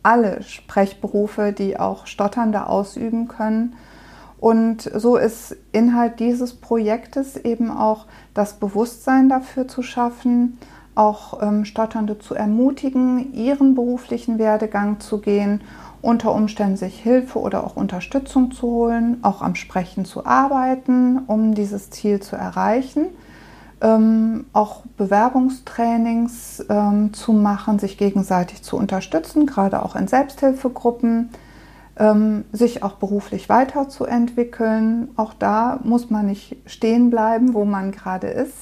alle 0.03 0.43
Sprechberufe, 0.43 1.53
die 1.53 1.79
auch 1.79 2.07
Stotternde 2.07 2.67
ausüben 2.67 3.27
können. 3.27 3.75
Und 4.39 4.89
so 4.95 5.17
ist 5.17 5.55
Inhalt 5.73 6.19
dieses 6.19 6.53
Projektes 6.53 7.35
eben 7.35 7.71
auch 7.71 8.05
das 8.33 8.53
Bewusstsein 8.53 9.27
dafür 9.27 9.67
zu 9.67 9.83
schaffen, 9.83 10.57
auch 10.95 11.41
ähm, 11.41 11.65
Stotternde 11.65 12.19
zu 12.19 12.35
ermutigen, 12.35 13.33
ihren 13.33 13.75
beruflichen 13.75 14.39
Werdegang 14.39 14.99
zu 14.99 15.19
gehen, 15.19 15.61
unter 16.01 16.33
Umständen 16.33 16.77
sich 16.77 17.01
Hilfe 17.01 17.39
oder 17.39 17.65
auch 17.65 17.75
Unterstützung 17.75 18.51
zu 18.51 18.67
holen, 18.67 19.17
auch 19.21 19.41
am 19.41 19.55
Sprechen 19.55 20.05
zu 20.05 20.25
arbeiten, 20.25 21.19
um 21.27 21.53
dieses 21.53 21.89
Ziel 21.89 22.21
zu 22.21 22.37
erreichen. 22.37 23.07
Ähm, 23.81 24.45
auch 24.51 24.81
Bewerbungstrainings 24.97 26.65
ähm, 26.69 27.13
zu 27.13 27.31
machen, 27.31 27.79
sich 27.79 27.97
gegenseitig 27.97 28.61
zu 28.61 28.75
unterstützen, 28.75 29.45
gerade 29.45 29.83
auch 29.83 29.95
in 29.95 30.07
Selbsthilfegruppen, 30.07 31.29
ähm, 31.97 32.43
sich 32.51 32.83
auch 32.83 32.95
beruflich 32.95 33.47
weiterzuentwickeln. 33.47 35.09
Auch 35.15 35.33
da 35.33 35.79
muss 35.83 36.09
man 36.09 36.25
nicht 36.25 36.57
stehen 36.65 37.09
bleiben, 37.09 37.53
wo 37.53 37.63
man 37.63 37.91
gerade 37.91 38.27
ist. 38.27 38.55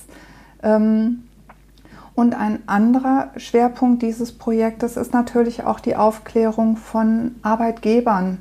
Ähm, 0.61 1.23
und 2.17 2.33
ein 2.33 2.67
anderer 2.67 3.29
Schwerpunkt 3.37 4.01
dieses 4.01 4.31
Projektes 4.31 4.97
ist 4.97 5.13
natürlich 5.13 5.63
auch 5.63 5.79
die 5.79 5.95
Aufklärung 5.95 6.75
von 6.75 7.35
Arbeitgebern. 7.43 8.39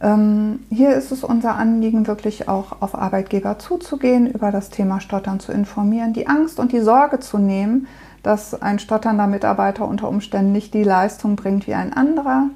Ähm, 0.00 0.60
hier 0.70 0.94
ist 0.94 1.10
es 1.10 1.24
unser 1.24 1.56
Anliegen, 1.56 2.06
wirklich 2.06 2.48
auch 2.48 2.82
auf 2.82 2.94
Arbeitgeber 2.94 3.58
zuzugehen, 3.58 4.30
über 4.30 4.52
das 4.52 4.70
Thema 4.70 5.00
Stottern 5.00 5.40
zu 5.40 5.52
informieren, 5.52 6.12
die 6.12 6.26
Angst 6.26 6.58
und 6.60 6.72
die 6.72 6.80
Sorge 6.80 7.18
zu 7.20 7.38
nehmen, 7.38 7.86
dass 8.22 8.60
ein 8.60 8.78
stotternder 8.78 9.26
Mitarbeiter 9.26 9.86
unter 9.86 10.08
Umständen 10.08 10.52
nicht 10.52 10.74
die 10.74 10.82
Leistung 10.82 11.36
bringt 11.36 11.66
wie 11.66 11.74
ein 11.74 11.92
anderer. 11.92 12.50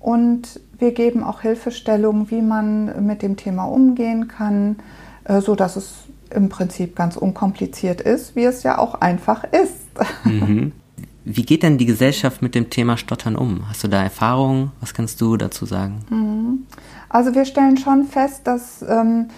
Und 0.00 0.60
wir 0.78 0.92
geben 0.92 1.22
auch 1.22 1.42
Hilfestellungen, 1.42 2.30
wie 2.30 2.42
man 2.42 3.06
mit 3.06 3.22
dem 3.22 3.36
Thema 3.36 3.64
umgehen 3.64 4.26
kann, 4.26 4.76
äh, 5.24 5.40
so 5.40 5.54
dass 5.54 5.76
es 5.76 5.94
im 6.30 6.48
Prinzip 6.48 6.96
ganz 6.96 7.16
unkompliziert 7.16 8.00
ist, 8.00 8.34
wie 8.34 8.44
es 8.44 8.62
ja 8.64 8.78
auch 8.78 8.94
einfach 9.00 9.44
ist. 9.44 9.90
Mhm. 10.24 10.72
Wie 11.24 11.42
geht 11.42 11.62
denn 11.62 11.78
die 11.78 11.86
Gesellschaft 11.86 12.42
mit 12.42 12.54
dem 12.54 12.70
Thema 12.70 12.96
Stottern 12.96 13.36
um? 13.36 13.68
Hast 13.68 13.84
du 13.84 13.88
da 13.88 14.02
Erfahrungen? 14.02 14.72
Was 14.80 14.92
kannst 14.92 15.20
du 15.20 15.36
dazu 15.36 15.66
sagen? 15.66 16.00
Mhm. 16.10 16.66
Also 17.08 17.34
wir 17.34 17.44
stellen 17.44 17.76
schon 17.76 18.04
fest, 18.04 18.46
dass 18.46 18.82
ähm, 18.88 19.28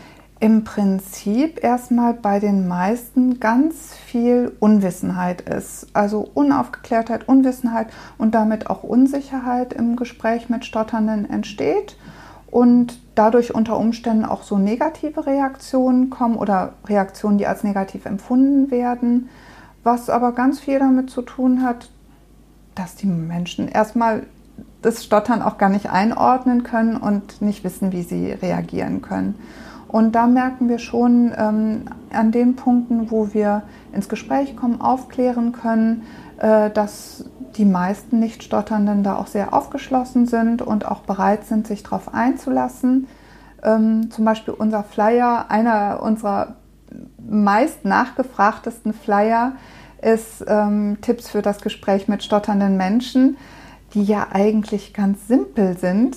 im 0.41 0.65
Prinzip 0.65 1.63
erstmal 1.63 2.15
bei 2.15 2.41
den 2.41 2.69
meisten 2.69 3.41
ganz 3.41 3.95
viel 4.07 4.53
Unwissenheit 4.61 5.43
ist. 5.43 5.87
Also 5.93 6.29
Unaufgeklärtheit, 6.35 7.29
Unwissenheit 7.29 7.89
und 8.19 8.35
damit 8.35 8.69
auch 8.69 8.83
Unsicherheit 8.83 9.73
im 9.73 9.97
Gespräch 9.97 10.49
mit 10.49 10.65
Stotternden 10.65 11.29
entsteht 11.29 11.97
und 12.51 13.01
dadurch 13.15 13.55
unter 13.55 13.79
Umständen 13.79 14.25
auch 14.25 14.43
so 14.43 14.59
negative 14.59 15.27
Reaktionen 15.27 16.11
kommen 16.11 16.37
oder 16.37 16.75
Reaktionen, 16.87 17.39
die 17.39 17.47
als 17.47 17.65
negativ 17.65 18.07
empfunden 18.07 18.71
werden, 18.71 19.29
was 19.85 20.11
aber 20.11 20.33
ganz 20.33 20.61
viel 20.61 20.79
damit 20.79 21.11
zu 21.11 21.23
tun 21.23 21.63
hat, 21.63 21.91
dass 22.75 22.97
die 22.97 23.07
Menschen 23.07 23.69
erstmal 23.69 24.25
das 24.83 25.05
Stottern 25.05 25.43
auch 25.43 25.59
gar 25.59 25.69
nicht 25.69 25.91
einordnen 25.91 26.63
können 26.63 26.97
und 26.97 27.41
nicht 27.41 27.65
wissen, 27.65 27.93
wie 27.93 28.03
sie 28.03 28.33
reagieren 28.33 29.01
können. 29.01 29.37
Und 29.89 30.13
da 30.13 30.27
merken 30.27 30.69
wir 30.69 30.79
schon 30.79 31.33
ähm, 31.37 31.83
an 32.13 32.33
den 32.33 32.57
Punkten, 32.57 33.11
wo 33.11 33.33
wir 33.33 33.63
ins 33.93 34.09
Gespräch 34.09 34.57
kommen, 34.57 34.81
aufklären 34.81 35.53
können, 35.53 36.03
äh, 36.39 36.69
dass 36.71 37.25
die 37.57 37.65
meisten 37.65 38.19
Nichtstotternden 38.19 39.05
da 39.05 39.17
auch 39.17 39.29
sehr 39.29 39.55
aufgeschlossen 39.55 40.27
sind 40.27 40.63
und 40.63 40.87
auch 40.87 41.01
bereit 41.01 41.45
sind, 41.45 41.69
sich 41.69 41.85
darauf 41.85 42.13
einzulassen. 42.13 43.07
Ähm, 43.63 44.11
zum 44.11 44.25
Beispiel 44.25 44.53
unser 44.53 44.83
Flyer, 44.83 45.47
einer 45.49 46.03
unserer 46.03 46.57
meist 47.19 47.85
nachgefragtesten 47.85 48.93
Flyer 48.93 49.53
ist 50.03 50.45
ähm, 50.47 50.99
Tipps 51.01 51.31
für 51.31 51.43
das 51.43 51.61
Gespräch 51.61 52.09
mit 52.09 52.23
stotternden 52.23 52.77
Menschen, 52.77 53.37
die 53.95 54.03
ja 54.03 54.29
eigentlich 54.33 54.93
ganz 54.93 55.27
simpel 55.29 55.79
sind, 55.79 56.17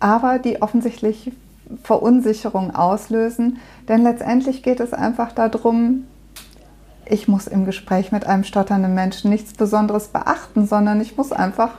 aber 0.00 0.38
die 0.38 0.62
offensichtlich 0.62 1.32
Verunsicherung 1.82 2.74
auslösen. 2.74 3.58
Denn 3.88 4.02
letztendlich 4.02 4.62
geht 4.62 4.80
es 4.80 4.92
einfach 4.92 5.32
darum, 5.32 6.04
ich 7.04 7.28
muss 7.28 7.46
im 7.46 7.64
Gespräch 7.64 8.12
mit 8.12 8.26
einem 8.26 8.44
stotternden 8.44 8.94
Menschen 8.94 9.30
nichts 9.30 9.52
Besonderes 9.52 10.08
beachten, 10.08 10.66
sondern 10.66 11.00
ich 11.00 11.16
muss 11.16 11.32
einfach 11.32 11.70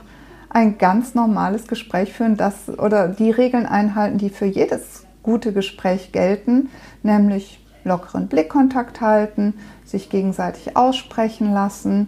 ein 0.50 0.78
ganz 0.78 1.14
normales 1.14 1.68
Gespräch 1.68 2.14
führen, 2.14 2.38
das 2.38 2.70
oder 2.70 3.08
die 3.08 3.32
Regeln 3.32 3.66
einhalten, 3.66 4.18
die 4.18 4.30
für 4.30 4.46
jedes 4.46 5.06
gute 5.22 5.54
Gespräch 5.54 6.12
gelten, 6.12 6.70
nämlich 7.04 7.60
lockeren 7.90 8.28
Blickkontakt 8.28 9.02
halten, 9.02 9.54
sich 9.84 10.10
gegenseitig 10.10 10.78
aussprechen 10.78 11.54
lassen, 11.54 12.08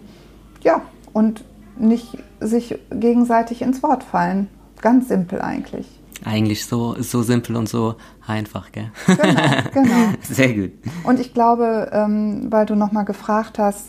ja, 0.62 0.80
und 1.12 1.44
nicht 1.76 2.18
sich 2.40 2.78
gegenseitig 2.90 3.60
ins 3.60 3.82
Wort 3.82 4.02
fallen. 4.02 4.48
Ganz 4.80 5.08
simpel 5.08 5.40
eigentlich. 5.40 5.86
Eigentlich 6.24 6.66
so, 6.66 6.94
so 7.00 7.22
simpel 7.22 7.56
und 7.56 7.68
so 7.68 7.96
einfach, 8.26 8.70
gell? 8.72 8.90
Genau, 9.06 9.42
genau. 9.72 10.12
Sehr 10.22 10.54
gut. 10.54 10.72
Und 11.04 11.18
ich 11.18 11.34
glaube, 11.34 11.90
ähm, 11.92 12.46
weil 12.50 12.64
du 12.66 12.76
nochmal 12.76 13.04
gefragt 13.04 13.58
hast, 13.58 13.88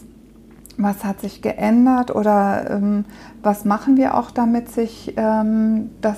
was 0.78 1.04
hat 1.04 1.22
sich 1.22 1.42
geändert 1.42 2.16
oder 2.16 2.72
ähm, 2.72 3.06
was 3.44 3.66
machen 3.66 3.98
wir 3.98 4.18
auch, 4.18 4.32
damit 4.32 4.72
sich 4.72 5.14
ähm, 5.18 5.92
das, 6.02 6.18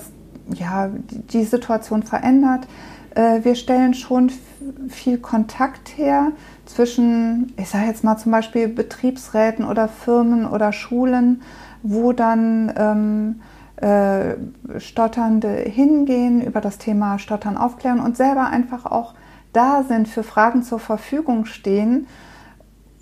ja, 0.54 0.88
die 1.10 1.44
Situation 1.44 2.02
verändert? 2.02 2.66
Äh, 3.16 3.44
wir 3.44 3.54
stellen 3.54 3.94
schon 3.94 4.30
viel 4.88 5.18
Kontakt 5.18 5.96
her 5.96 6.32
zwischen, 6.66 7.52
ich 7.56 7.68
sage 7.68 7.86
jetzt 7.86 8.04
mal 8.04 8.16
zum 8.16 8.30
Beispiel 8.30 8.68
Betriebsräten 8.68 9.64
oder 9.64 9.88
Firmen 9.88 10.46
oder 10.46 10.72
Schulen, 10.72 11.42
wo 11.82 12.12
dann 12.12 12.72
ähm, 12.76 13.40
äh, 13.76 14.78
Stotternde 14.78 15.48
hingehen, 15.48 16.42
über 16.42 16.60
das 16.60 16.78
Thema 16.78 17.18
Stottern 17.18 17.56
aufklären 17.56 18.00
und 18.00 18.16
selber 18.16 18.46
einfach 18.46 18.84
auch 18.86 19.14
da 19.52 19.82
sind, 19.82 20.08
für 20.08 20.22
Fragen 20.22 20.62
zur 20.62 20.78
Verfügung 20.78 21.46
stehen. 21.46 22.06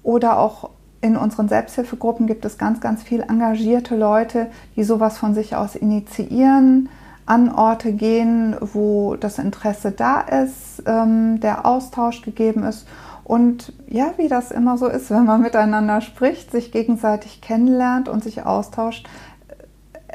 Oder 0.05 0.39
auch 0.39 0.71
in 1.01 1.17
unseren 1.17 1.49
Selbsthilfegruppen 1.49 2.27
gibt 2.27 2.45
es 2.45 2.57
ganz, 2.57 2.81
ganz 2.81 3.03
viel 3.03 3.21
engagierte 3.21 3.97
Leute, 3.97 4.49
die 4.77 4.85
sowas 4.85 5.19
von 5.19 5.35
sich 5.35 5.57
aus 5.57 5.75
initiieren, 5.75 6.89
an 7.27 7.51
Orte 7.51 7.93
gehen, 7.93 8.57
wo 8.61 9.17
das 9.17 9.39
Interesse 9.39 9.91
da 9.91 10.21
ist, 10.21 10.83
ähm, 10.87 11.41
der 11.41 11.67
Austausch 11.67 12.23
gegeben 12.23 12.65
ist. 12.65 12.87
Und 13.25 13.73
ja, 13.89 14.13
wie 14.19 14.29
das 14.29 14.51
immer 14.51 14.77
so 14.77 14.87
ist, 14.87 15.11
wenn 15.11 15.25
man 15.25 15.41
miteinander 15.41 16.03
spricht, 16.03 16.51
sich 16.51 16.73
gegenseitig 16.73 17.41
kennenlernt 17.41 18.09
und 18.09 18.23
sich 18.23 18.45
austauscht, 18.45 19.09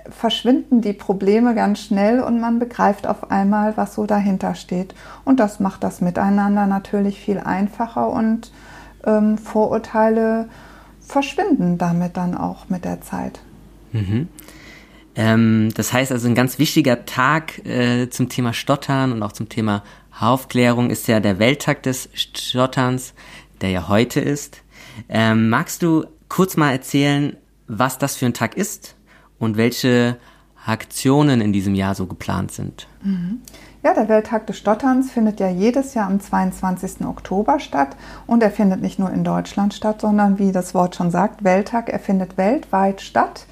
verschwinden 0.09 0.81
die 0.81 0.93
Probleme 0.93 1.55
ganz 1.55 1.79
schnell 1.79 2.21
und 2.21 2.39
man 2.39 2.59
begreift 2.59 3.07
auf 3.07 3.31
einmal, 3.31 3.75
was 3.77 3.95
so 3.95 4.05
dahinter 4.05 4.55
steht. 4.55 4.93
Und 5.25 5.39
das 5.39 5.59
macht 5.59 5.83
das 5.83 6.01
Miteinander 6.01 6.67
natürlich 6.67 7.19
viel 7.19 7.39
einfacher 7.39 8.09
und 8.09 8.51
ähm, 9.05 9.37
Vorurteile 9.37 10.49
verschwinden 10.99 11.77
damit 11.77 12.17
dann 12.17 12.37
auch 12.37 12.69
mit 12.69 12.85
der 12.85 13.01
Zeit. 13.01 13.39
Mhm. 13.91 14.27
Ähm, 15.15 15.69
das 15.75 15.93
heißt 15.93 16.11
also, 16.11 16.27
ein 16.27 16.35
ganz 16.35 16.59
wichtiger 16.59 17.05
Tag 17.05 17.65
äh, 17.65 18.09
zum 18.09 18.29
Thema 18.29 18.53
Stottern 18.53 19.11
und 19.11 19.23
auch 19.23 19.31
zum 19.31 19.49
Thema 19.49 19.83
Aufklärung 20.19 20.89
ist 20.89 21.07
ja 21.07 21.19
der 21.19 21.39
Welttag 21.39 21.83
des 21.83 22.09
Stotterns, 22.13 23.13
der 23.61 23.69
ja 23.69 23.87
heute 23.87 24.19
ist. 24.19 24.61
Ähm, 25.07 25.49
magst 25.49 25.81
du 25.81 26.05
kurz 26.27 26.57
mal 26.57 26.71
erzählen, 26.71 27.37
was 27.67 27.97
das 27.97 28.15
für 28.15 28.25
ein 28.25 28.33
Tag 28.33 28.55
ist 28.55 28.95
und 29.37 29.57
welche 29.57 30.17
Aktionen 30.65 31.41
in 31.41 31.53
diesem 31.53 31.73
Jahr 31.73 31.95
so 31.95 32.05
geplant 32.05 32.51
sind. 32.51 32.87
Mhm. 33.01 33.41
Ja, 33.81 33.93
der 33.93 34.09
Welttag 34.09 34.45
des 34.47 34.57
Stotterns 34.57 35.09
findet 35.09 35.39
ja 35.39 35.47
jedes 35.47 35.93
Jahr 35.93 36.07
am 36.07 36.19
22. 36.19 37.05
Oktober 37.05 37.59
statt 37.59 37.95
und 38.27 38.43
er 38.43 38.51
findet 38.51 38.81
nicht 38.81 38.99
nur 38.99 39.09
in 39.09 39.23
Deutschland 39.23 39.73
statt, 39.73 40.01
sondern 40.01 40.37
wie 40.37 40.51
das 40.51 40.73
Wort 40.73 40.95
schon 40.95 41.11
sagt, 41.11 41.45
Welttag, 41.45 41.87
er 41.87 41.99
findet 41.99 42.37
weltweit 42.37 42.99
statt. 42.99 43.45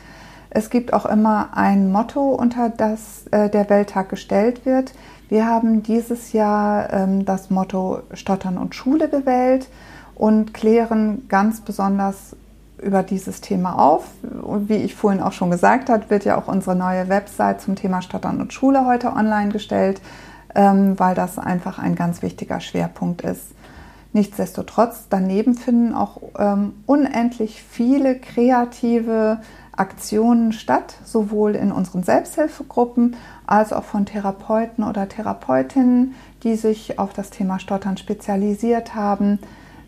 Es 0.50 0.70
gibt 0.70 0.94
auch 0.94 1.06
immer 1.06 1.50
ein 1.54 1.92
Motto, 1.92 2.34
unter 2.34 2.70
das 2.70 3.26
äh, 3.32 3.50
der 3.50 3.70
Welttag 3.70 4.10
gestellt 4.10 4.66
wird. 4.66 4.94
Wir 5.30 5.46
haben 5.46 5.84
dieses 5.84 6.32
Jahr 6.32 6.92
ähm, 6.94 7.26
das 7.26 7.50
Motto 7.50 8.02
Stottern 8.14 8.58
und 8.58 8.76
Schule 8.76 9.10
gewählt 9.10 9.68
und 10.16 10.54
klären 10.54 11.28
ganz 11.28 11.62
besonders 11.62 12.36
über 12.82 13.04
dieses 13.04 13.42
Thema 13.42 13.78
auf. 13.78 14.06
Wie 14.22 14.76
ich 14.76 14.96
vorhin 14.96 15.22
auch 15.22 15.32
schon 15.32 15.52
gesagt 15.52 15.90
habe, 15.90 16.10
wird 16.10 16.26
ja 16.26 16.38
auch 16.38 16.48
unsere 16.48 16.76
neue 16.76 17.10
Website 17.10 17.62
zum 17.62 17.76
Thema 17.76 18.02
Stottern 18.02 18.40
und 18.40 18.54
Schule 18.54 18.86
heute 18.86 19.14
online 19.14 19.52
gestellt, 19.52 20.02
ähm, 20.56 20.98
weil 20.98 21.16
das 21.16 21.38
einfach 21.40 21.80
ein 21.80 21.96
ganz 21.96 22.22
wichtiger 22.22 22.60
Schwerpunkt 22.60 23.22
ist. 23.22 23.54
Nichtsdestotrotz, 24.14 25.08
daneben 25.10 25.56
finden 25.56 25.94
auch 25.94 26.22
ähm, 26.40 26.74
unendlich 26.86 27.62
viele 27.62 28.18
kreative 28.18 29.40
Aktionen 29.78 30.52
statt, 30.52 30.96
sowohl 31.04 31.56
in 31.56 31.72
unseren 31.72 32.04
Selbsthilfegruppen 32.04 33.16
als 33.46 33.72
auch 33.72 33.84
von 33.84 34.06
Therapeuten 34.06 34.84
oder 34.84 35.08
Therapeutinnen, 35.08 36.16
die 36.44 36.56
sich 36.56 37.00
auf 37.00 37.14
das 37.14 37.30
Thema 37.30 37.60
Stottern 37.60 37.98
spezialisiert 37.98 38.96
haben 38.96 39.40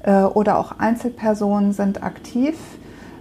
äh, 0.04 0.22
oder 0.22 0.58
auch 0.58 0.80
Einzelpersonen 0.80 1.74
sind 1.74 2.04
aktiv. 2.04 2.56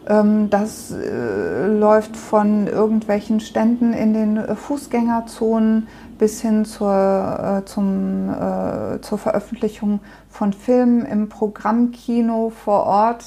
Ähm, 0.09 0.51
das 0.51 0.91
äh, 0.91 1.67
läuft 1.67 2.17
von 2.17 2.67
irgendwelchen 2.67 3.41
Ständen 3.41 3.93
in 3.93 4.15
den 4.15 4.57
Fußgängerzonen 4.57 5.89
bis 6.19 6.41
hin 6.41 6.65
zur, 6.65 7.63
äh, 7.63 7.65
zum, 7.67 8.31
äh, 8.31 9.01
zur 9.01 9.19
Veröffentlichung 9.19 10.01
von 10.29 10.53
Filmen 10.53 11.05
im 11.05 11.29
Programmkino 11.29 12.51
vor 12.51 12.85
Ort 12.85 13.25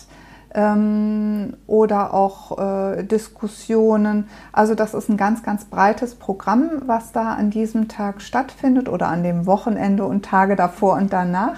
ähm, 0.54 1.54
oder 1.68 2.14
auch 2.14 2.58
äh, 2.58 3.04
Diskussionen. 3.04 4.30
Also 4.52 4.76
das 4.76 4.94
ist 4.94 5.10
ein 5.10 5.18
ganz, 5.18 5.44
ganz 5.44 5.66
breites 5.66 6.16
Programm, 6.16 6.70
was 6.86 7.12
da 7.12 7.34
an 7.34 7.50
diesem 7.50 7.88
Tag 7.88 8.22
stattfindet 8.22 8.90
oder 8.90 9.08
an 9.08 9.24
dem 9.24 9.46
Wochenende 9.46 10.06
und 10.06 10.26
Tage 10.26 10.56
davor 10.56 10.96
und 10.96 11.14
danach. 11.14 11.58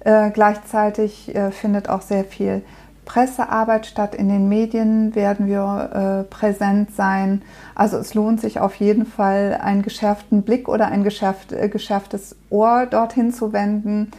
Äh, 0.00 0.30
gleichzeitig 0.30 1.34
äh, 1.34 1.50
findet 1.50 1.88
auch 1.88 2.02
sehr 2.02 2.24
viel 2.24 2.62
Pressearbeit 3.08 3.86
statt. 3.86 4.14
In 4.14 4.28
den 4.28 4.48
Medien 4.48 5.14
werden 5.14 5.46
wir 5.46 6.24
äh, 6.28 6.30
präsent 6.30 6.94
sein. 6.94 7.42
Also 7.74 7.96
es 7.96 8.12
lohnt 8.12 8.40
sich 8.40 8.60
auf 8.60 8.74
jeden 8.74 9.06
Fall, 9.06 9.58
einen 9.60 9.82
geschärften 9.82 10.42
Blick 10.42 10.68
oder 10.68 10.88
ein 10.88 11.04
geschärft, 11.04 11.52
äh, 11.52 11.68
geschärftes 11.70 12.36
Ohr 12.50 12.86
dorthin 12.86 13.32
zu 13.32 13.54
wenden. 13.54 14.10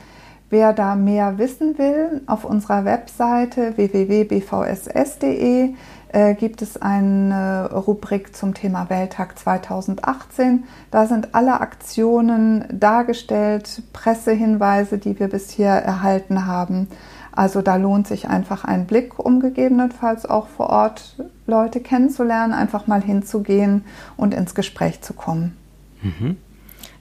Wer 0.50 0.74
da 0.74 0.96
mehr 0.96 1.38
wissen 1.38 1.78
will, 1.78 2.22
auf 2.26 2.44
unserer 2.44 2.84
Webseite 2.84 3.78
www.bvss.de 3.78 5.76
äh, 6.12 6.34
gibt 6.34 6.64
es 6.64 6.82
eine 6.82 7.70
Rubrik 7.72 8.36
zum 8.36 8.56
Thema 8.56 8.90
Welttag 8.90 9.38
2018. 9.38 10.64
Da 10.90 11.06
sind 11.06 11.36
alle 11.36 11.62
Aktionen 11.62 12.66
dargestellt, 12.72 13.84
Pressehinweise, 13.94 14.98
die 14.98 15.20
wir 15.20 15.28
bisher 15.28 15.84
erhalten 15.84 16.48
haben. 16.48 16.88
Also 17.32 17.62
da 17.62 17.76
lohnt 17.76 18.08
sich 18.08 18.28
einfach 18.28 18.66
ein 18.66 18.88
Blick, 18.88 19.20
um 19.20 19.40
gegebenenfalls 19.40 20.26
auch 20.26 20.48
vor 20.48 20.72
Ort 20.72 21.16
Leute 21.46 21.80
kennenzulernen, 21.80 22.54
einfach 22.54 22.88
mal 22.88 23.04
hinzugehen 23.04 23.86
und 24.18 24.34
ins 24.34 24.56
Gespräch 24.56 25.02
zu 25.02 25.14
kommen. 25.14 25.56
Mhm. 26.02 26.38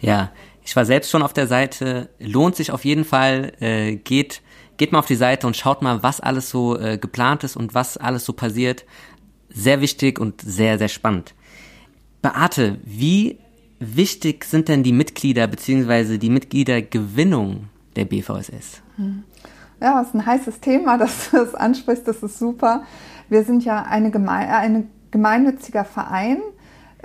Ja, 0.01 0.29
ich 0.69 0.77
war 0.77 0.85
selbst 0.85 1.11
schon 1.11 1.23
auf 1.23 1.33
der 1.33 1.47
Seite. 1.47 2.11
Lohnt 2.19 2.55
sich 2.55 2.73
auf 2.73 2.85
jeden 2.85 3.07
Fall. 3.07 3.55
Äh, 3.59 3.97
geht, 3.97 4.43
geht 4.77 4.93
mal 4.93 4.99
auf 4.99 5.07
die 5.07 5.15
Seite 5.15 5.47
und 5.47 5.57
schaut 5.57 5.81
mal, 5.81 6.03
was 6.03 6.21
alles 6.21 6.51
so 6.51 6.79
äh, 6.79 6.99
geplant 6.99 7.43
ist 7.43 7.57
und 7.57 7.73
was 7.73 7.97
alles 7.97 8.27
so 8.27 8.35
passiert. 8.35 8.85
Sehr 9.49 9.81
wichtig 9.81 10.21
und 10.21 10.43
sehr, 10.43 10.77
sehr 10.77 10.89
spannend. 10.89 11.35
Beate, 12.21 12.77
wie 12.85 13.39
wichtig 13.79 14.45
sind 14.45 14.69
denn 14.69 14.83
die 14.83 14.93
Mitglieder 14.93 15.47
bzw. 15.47 16.19
die 16.19 16.29
Mitgliedergewinnung 16.29 17.71
der 17.97 18.05
BVSS? 18.05 18.83
Hm. 18.97 19.25
Ja, 19.81 20.01
das 20.01 20.09
ist 20.09 20.15
ein 20.17 20.27
heißes 20.27 20.61
Thema, 20.61 20.99
dass 20.99 21.31
du 21.31 21.39
das 21.39 21.55
ansprichst, 21.55 22.07
das 22.07 22.23
ist 22.23 22.39
super. 22.39 22.83
Wir 23.31 23.43
sind 23.43 23.65
ja 23.65 23.85
eine, 23.85 24.11
geme 24.11 24.31
eine 24.31 24.85
gemeinnütziger 25.13 25.87
Verein 25.87 26.43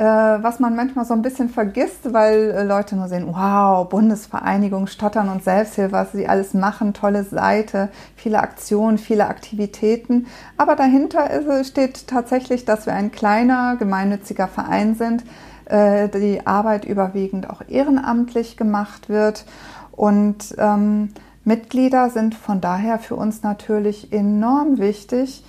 was 0.04 0.60
man 0.60 0.76
manchmal 0.76 1.06
so 1.06 1.14
ein 1.14 1.22
bisschen 1.22 1.50
vergisst, 1.50 2.14
weil 2.14 2.52
äh, 2.52 2.64
Leute 2.64 2.96
nur 2.96 3.08
sehen, 3.08 3.28
wow, 3.28 3.88
Bundesvereinigung, 3.88 4.88
Stottern 4.88 5.30
und 5.30 5.44
Selbsthilfe, 5.44 5.92
was 5.92 6.12
sie 6.14 6.28
alles 6.28 6.54
machen, 6.54 6.94
tolle 6.94 7.24
Seite, 7.24 7.90
viele 8.16 8.40
Aktionen, 8.40 8.98
viele 8.98 9.28
Aktivitäten. 9.28 10.26
Aber 10.58 10.76
dahinter 10.76 11.30
ist, 11.30 11.68
steht 11.68 12.08
tatsächlich, 12.08 12.66
dass 12.66 12.88
wir 12.88 12.94
ein 12.94 13.12
kleiner 13.12 13.76
gemeinnütziger 13.78 14.48
Verein 14.48 14.96
sind, 14.96 15.24
äh, 15.66 16.10
die 16.10 16.46
Arbeit 16.48 16.86
überwiegend 16.86 17.50
auch 17.50 17.62
ehrenamtlich 17.68 18.58
gemacht 18.58 19.10
wird 19.10 19.46
und 19.92 20.56
ähm, 20.58 21.14
Mitglieder 21.46 22.10
sind 22.10 22.36
von 22.36 22.62
daher 22.62 23.00
für 23.00 23.16
uns 23.16 23.44
natürlich 23.44 24.14
enorm 24.14 24.78
wichtig, 24.80 25.44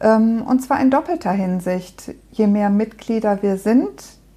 und 0.00 0.60
zwar 0.62 0.80
in 0.80 0.90
doppelter 0.90 1.32
Hinsicht. 1.32 2.14
Je 2.30 2.46
mehr 2.46 2.70
Mitglieder 2.70 3.42
wir 3.42 3.56
sind, 3.56 3.90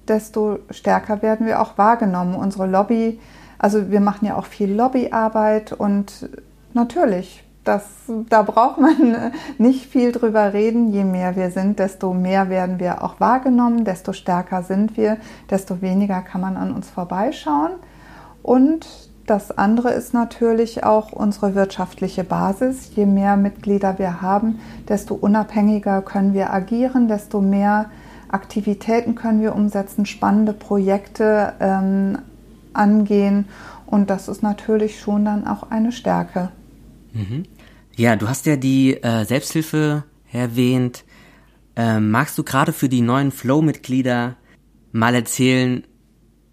desto 0.08 0.58
stärker 0.70 1.22
werden 1.22 1.46
wir 1.46 1.60
auch 1.60 1.78
wahrgenommen. 1.78 2.34
Unsere 2.34 2.66
Lobby, 2.66 3.20
also 3.58 3.90
wir 3.90 4.00
machen 4.00 4.26
ja 4.26 4.36
auch 4.36 4.46
viel 4.46 4.72
Lobbyarbeit 4.72 5.72
und 5.72 6.28
natürlich, 6.74 7.44
das, 7.62 7.84
da 8.28 8.42
braucht 8.42 8.78
man 8.78 9.32
nicht 9.58 9.86
viel 9.86 10.10
drüber 10.10 10.52
reden. 10.52 10.92
Je 10.92 11.04
mehr 11.04 11.36
wir 11.36 11.52
sind, 11.52 11.78
desto 11.78 12.12
mehr 12.12 12.50
werden 12.50 12.80
wir 12.80 13.04
auch 13.04 13.20
wahrgenommen, 13.20 13.84
desto 13.84 14.12
stärker 14.12 14.64
sind 14.64 14.96
wir, 14.96 15.18
desto 15.48 15.80
weniger 15.80 16.22
kann 16.22 16.40
man 16.40 16.56
an 16.56 16.72
uns 16.72 16.90
vorbeischauen. 16.90 17.72
Und 18.42 19.11
das 19.26 19.56
andere 19.56 19.90
ist 19.90 20.14
natürlich 20.14 20.84
auch 20.84 21.12
unsere 21.12 21.54
wirtschaftliche 21.54 22.24
Basis. 22.24 22.90
Je 22.96 23.06
mehr 23.06 23.36
Mitglieder 23.36 23.98
wir 23.98 24.20
haben, 24.20 24.58
desto 24.88 25.14
unabhängiger 25.14 26.02
können 26.02 26.34
wir 26.34 26.52
agieren, 26.52 27.08
desto 27.08 27.40
mehr 27.40 27.90
Aktivitäten 28.28 29.14
können 29.14 29.40
wir 29.40 29.54
umsetzen, 29.54 30.06
spannende 30.06 30.52
Projekte 30.52 31.52
ähm, 31.60 32.18
angehen. 32.72 33.46
Und 33.86 34.10
das 34.10 34.26
ist 34.28 34.42
natürlich 34.42 34.98
schon 34.98 35.24
dann 35.24 35.46
auch 35.46 35.70
eine 35.70 35.92
Stärke. 35.92 36.50
Mhm. 37.12 37.44
Ja, 37.94 38.16
du 38.16 38.28
hast 38.28 38.46
ja 38.46 38.56
die 38.56 38.94
äh, 39.02 39.24
Selbsthilfe 39.24 40.04
erwähnt. 40.32 41.04
Ähm, 41.76 42.10
magst 42.10 42.38
du 42.38 42.42
gerade 42.42 42.72
für 42.72 42.88
die 42.88 43.02
neuen 43.02 43.30
Flow-Mitglieder 43.30 44.36
mal 44.92 45.14
erzählen, 45.14 45.84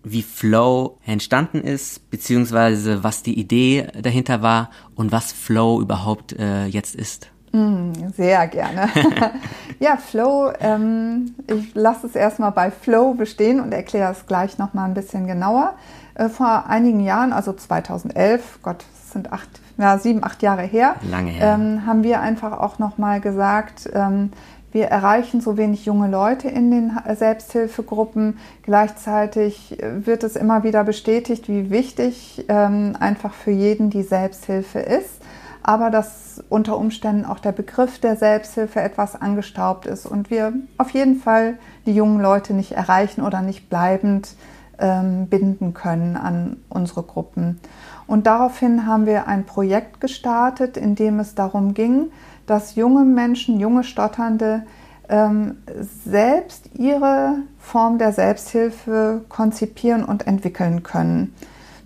wie 0.03 0.23
Flow 0.23 0.97
entstanden 1.05 1.61
ist, 1.61 2.09
beziehungsweise 2.09 3.03
was 3.03 3.23
die 3.23 3.37
Idee 3.37 3.87
dahinter 4.01 4.41
war 4.41 4.69
und 4.95 5.11
was 5.11 5.31
Flow 5.31 5.81
überhaupt 5.81 6.33
äh, 6.33 6.65
jetzt 6.65 6.95
ist. 6.95 7.29
Mm, 7.51 7.91
sehr 8.15 8.47
gerne. 8.47 8.89
ja, 9.79 9.97
Flow, 9.97 10.51
ähm, 10.59 11.35
ich 11.47 11.73
lasse 11.73 12.07
es 12.07 12.15
erstmal 12.15 12.51
bei 12.51 12.71
Flow 12.71 13.13
bestehen 13.13 13.59
und 13.59 13.71
erkläre 13.71 14.11
es 14.11 14.25
gleich 14.27 14.57
nochmal 14.57 14.87
ein 14.87 14.93
bisschen 14.93 15.27
genauer. 15.27 15.73
Äh, 16.13 16.29
vor 16.29 16.65
einigen 16.67 16.99
Jahren, 16.99 17.33
also 17.33 17.53
2011, 17.53 18.59
Gott, 18.61 18.77
das 18.79 19.13
sind 19.13 19.33
acht, 19.33 19.49
ja, 19.77 19.97
sieben, 19.97 20.23
acht 20.23 20.43
Jahre 20.43 20.61
her, 20.61 20.95
Lange 21.09 21.31
her. 21.31 21.55
Ähm, 21.55 21.85
haben 21.85 22.03
wir 22.03 22.21
einfach 22.21 22.51
auch 22.59 22.77
nochmal 22.77 23.19
gesagt, 23.19 23.89
ähm, 23.93 24.31
wir 24.71 24.85
erreichen 24.85 25.41
so 25.41 25.57
wenig 25.57 25.85
junge 25.85 26.07
Leute 26.07 26.47
in 26.47 26.69
den 26.69 26.91
Selbsthilfegruppen. 27.15 28.37
Gleichzeitig 28.63 29.77
wird 29.81 30.23
es 30.23 30.35
immer 30.35 30.63
wieder 30.63 30.83
bestätigt, 30.83 31.49
wie 31.49 31.71
wichtig 31.71 32.45
ähm, 32.49 32.95
einfach 32.99 33.33
für 33.33 33.51
jeden 33.51 33.89
die 33.89 34.03
Selbsthilfe 34.03 34.79
ist. 34.79 35.21
Aber 35.63 35.89
dass 35.89 36.43
unter 36.49 36.77
Umständen 36.77 37.25
auch 37.25 37.39
der 37.39 37.51
Begriff 37.51 37.99
der 37.99 38.15
Selbsthilfe 38.15 38.79
etwas 38.81 39.19
angestaubt 39.19 39.85
ist 39.85 40.05
und 40.05 40.29
wir 40.29 40.53
auf 40.77 40.91
jeden 40.91 41.19
Fall 41.19 41.57
die 41.85 41.93
jungen 41.93 42.21
Leute 42.21 42.53
nicht 42.53 42.71
erreichen 42.71 43.21
oder 43.21 43.41
nicht 43.41 43.69
bleibend 43.69 44.35
ähm, 44.79 45.27
binden 45.27 45.73
können 45.73 46.15
an 46.15 46.57
unsere 46.69 47.03
Gruppen. 47.03 47.59
Und 48.07 48.25
daraufhin 48.25 48.87
haben 48.87 49.05
wir 49.05 49.27
ein 49.27 49.45
Projekt 49.45 50.01
gestartet, 50.01 50.77
in 50.77 50.95
dem 50.95 51.19
es 51.19 51.35
darum 51.35 51.73
ging, 51.73 52.11
dass 52.49 52.75
junge 52.75 53.05
Menschen, 53.05 53.59
junge 53.59 53.83
Stotternde 53.83 54.63
ähm, 55.07 55.57
selbst 56.05 56.69
ihre 56.75 57.37
Form 57.59 57.97
der 57.97 58.11
Selbsthilfe 58.13 59.25
konzipieren 59.29 60.03
und 60.03 60.27
entwickeln 60.27 60.83
können. 60.83 61.33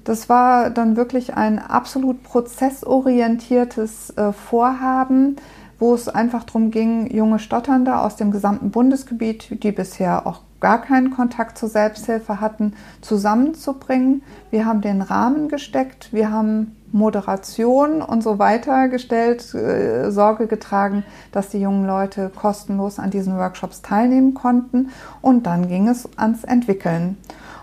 Das 0.04 0.30
war 0.30 0.70
dann 0.70 0.98
wirklich 0.98 1.34
ein 1.36 1.60
absolut 1.60 2.24
prozessorientiertes 2.24 4.12
äh, 4.12 4.34
Vorhaben, 4.34 5.38
wo 5.80 5.94
es 5.94 6.10
einfach 6.10 6.44
darum 6.44 6.72
ging, 6.72 7.08
junge 7.14 7.40
Stotternde 7.40 7.98
aus 7.98 8.16
dem 8.16 8.32
gesamten 8.32 8.72
Bundesgebiet, 8.72 9.64
die 9.64 9.72
bisher 9.72 10.28
auch 10.28 10.42
gar 10.60 10.82
keinen 10.82 11.12
Kontakt 11.12 11.58
zur 11.58 11.68
Selbsthilfe 11.68 12.40
hatten, 12.40 12.74
zusammenzubringen. 13.02 14.24
Wir 14.50 14.66
haben 14.66 14.82
den 14.82 15.02
Rahmen 15.02 15.50
gesteckt, 15.50 16.14
wir 16.14 16.32
haben 16.32 16.76
Moderation 16.94 18.02
und 18.02 18.24
so 18.24 18.40
weiter 18.40 18.88
gestellt, 18.88 19.54
äh, 19.54 20.12
Sorge 20.12 20.48
getragen, 20.48 21.04
dass 21.32 21.50
die 21.50 21.60
jungen 21.60 21.86
Leute 21.86 22.32
kostenlos 22.34 23.00
an 23.00 23.10
diesen 23.10 23.36
Workshops 23.36 23.82
teilnehmen 23.82 24.34
konnten. 24.34 24.90
Und 25.22 25.46
dann 25.46 25.68
ging 25.68 25.90
es 25.90 26.08
ans 26.18 26.44
Entwickeln. 26.44 27.18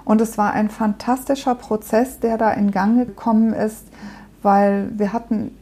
Und 0.05 0.21
es 0.21 0.37
war 0.37 0.53
ein 0.53 0.69
fantastischer 0.69 1.55
Prozess, 1.55 2.19
der 2.19 2.37
da 2.37 2.51
in 2.51 2.73
Gang 2.73 3.07
gekommen 3.07 3.53
ist, 3.53 3.87
weil 4.43 4.91
wir 4.97 5.13
hatten 5.13 5.57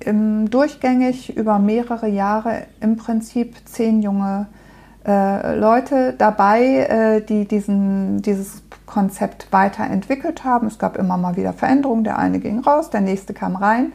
im 0.00 0.50
durchgängig 0.50 1.36
über 1.36 1.58
mehrere 1.58 2.08
Jahre 2.08 2.62
im 2.80 2.96
Prinzip 2.96 3.56
zehn 3.66 4.02
junge 4.02 4.46
äh, 5.06 5.56
Leute 5.56 6.14
dabei, 6.16 6.62
äh, 6.64 7.20
die 7.20 7.46
diesen, 7.46 8.22
dieses 8.22 8.61
Konzept 8.92 9.50
weiterentwickelt 9.52 10.44
haben. 10.44 10.66
Es 10.66 10.78
gab 10.78 10.98
immer 10.98 11.16
mal 11.16 11.36
wieder 11.36 11.54
Veränderungen. 11.54 12.04
Der 12.04 12.18
eine 12.18 12.40
ging 12.40 12.60
raus, 12.60 12.90
der 12.90 13.00
nächste 13.00 13.32
kam 13.32 13.56
rein. 13.56 13.92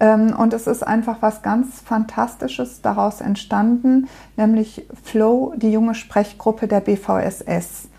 Ähm, 0.00 0.34
und 0.34 0.54
es 0.54 0.66
ist 0.66 0.82
einfach 0.82 1.18
was 1.20 1.42
ganz 1.42 1.80
Fantastisches 1.80 2.80
daraus 2.80 3.20
entstanden, 3.20 4.08
nämlich 4.38 4.86
Flow, 5.04 5.52
die 5.56 5.70
junge 5.70 5.94
Sprechgruppe 5.94 6.68
der 6.68 6.80
BVSS. 6.80 7.90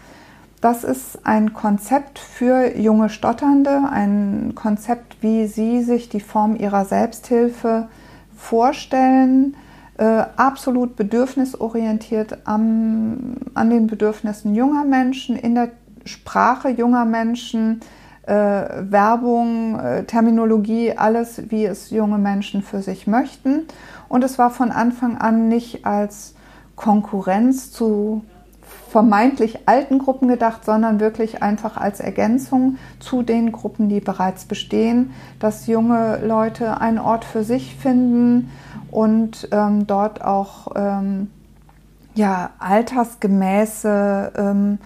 Das 0.61 0.83
ist 0.83 1.19
ein 1.25 1.53
Konzept 1.53 2.17
für 2.17 2.75
junge 2.75 3.09
Stotternde, 3.09 3.83
ein 3.91 4.53
Konzept, 4.55 5.17
wie 5.21 5.45
sie 5.45 5.83
sich 5.83 6.09
die 6.09 6.19
Form 6.19 6.55
ihrer 6.55 6.85
Selbsthilfe 6.85 7.87
vorstellen, 8.35 9.55
äh, 9.97 10.23
absolut 10.37 10.95
bedürfnisorientiert 10.95 12.39
am, 12.45 13.35
an 13.53 13.69
den 13.69 13.85
Bedürfnissen 13.85 14.55
junger 14.55 14.85
Menschen, 14.85 15.35
in 15.35 15.53
der 15.53 15.69
Sprache 16.05 16.69
junger 16.69 17.05
Menschen, 17.05 17.81
äh, 18.23 18.33
Werbung, 18.33 19.79
äh, 19.79 20.03
Terminologie, 20.03 20.93
alles, 20.95 21.49
wie 21.49 21.65
es 21.65 21.89
junge 21.89 22.17
Menschen 22.17 22.61
für 22.61 22.81
sich 22.81 23.07
möchten. 23.07 23.65
Und 24.09 24.23
es 24.23 24.37
war 24.37 24.51
von 24.51 24.71
Anfang 24.71 25.17
an 25.17 25.47
nicht 25.47 25.85
als 25.85 26.35
Konkurrenz 26.75 27.71
zu 27.71 28.23
vermeintlich 28.89 29.69
alten 29.69 29.99
Gruppen 29.99 30.27
gedacht, 30.27 30.65
sondern 30.65 30.99
wirklich 30.99 31.41
einfach 31.41 31.77
als 31.77 32.01
Ergänzung 32.01 32.77
zu 32.99 33.23
den 33.23 33.53
Gruppen, 33.53 33.87
die 33.87 34.01
bereits 34.01 34.45
bestehen, 34.45 35.11
dass 35.39 35.67
junge 35.67 36.19
Leute 36.25 36.81
einen 36.81 36.99
Ort 36.99 37.23
für 37.23 37.43
sich 37.43 37.75
finden 37.75 38.51
und 38.91 39.47
ähm, 39.51 39.87
dort 39.87 40.21
auch 40.23 40.73
ähm, 40.75 41.29
ja, 42.15 42.49
altersgemäße 42.59 44.33
ähm, 44.35 44.79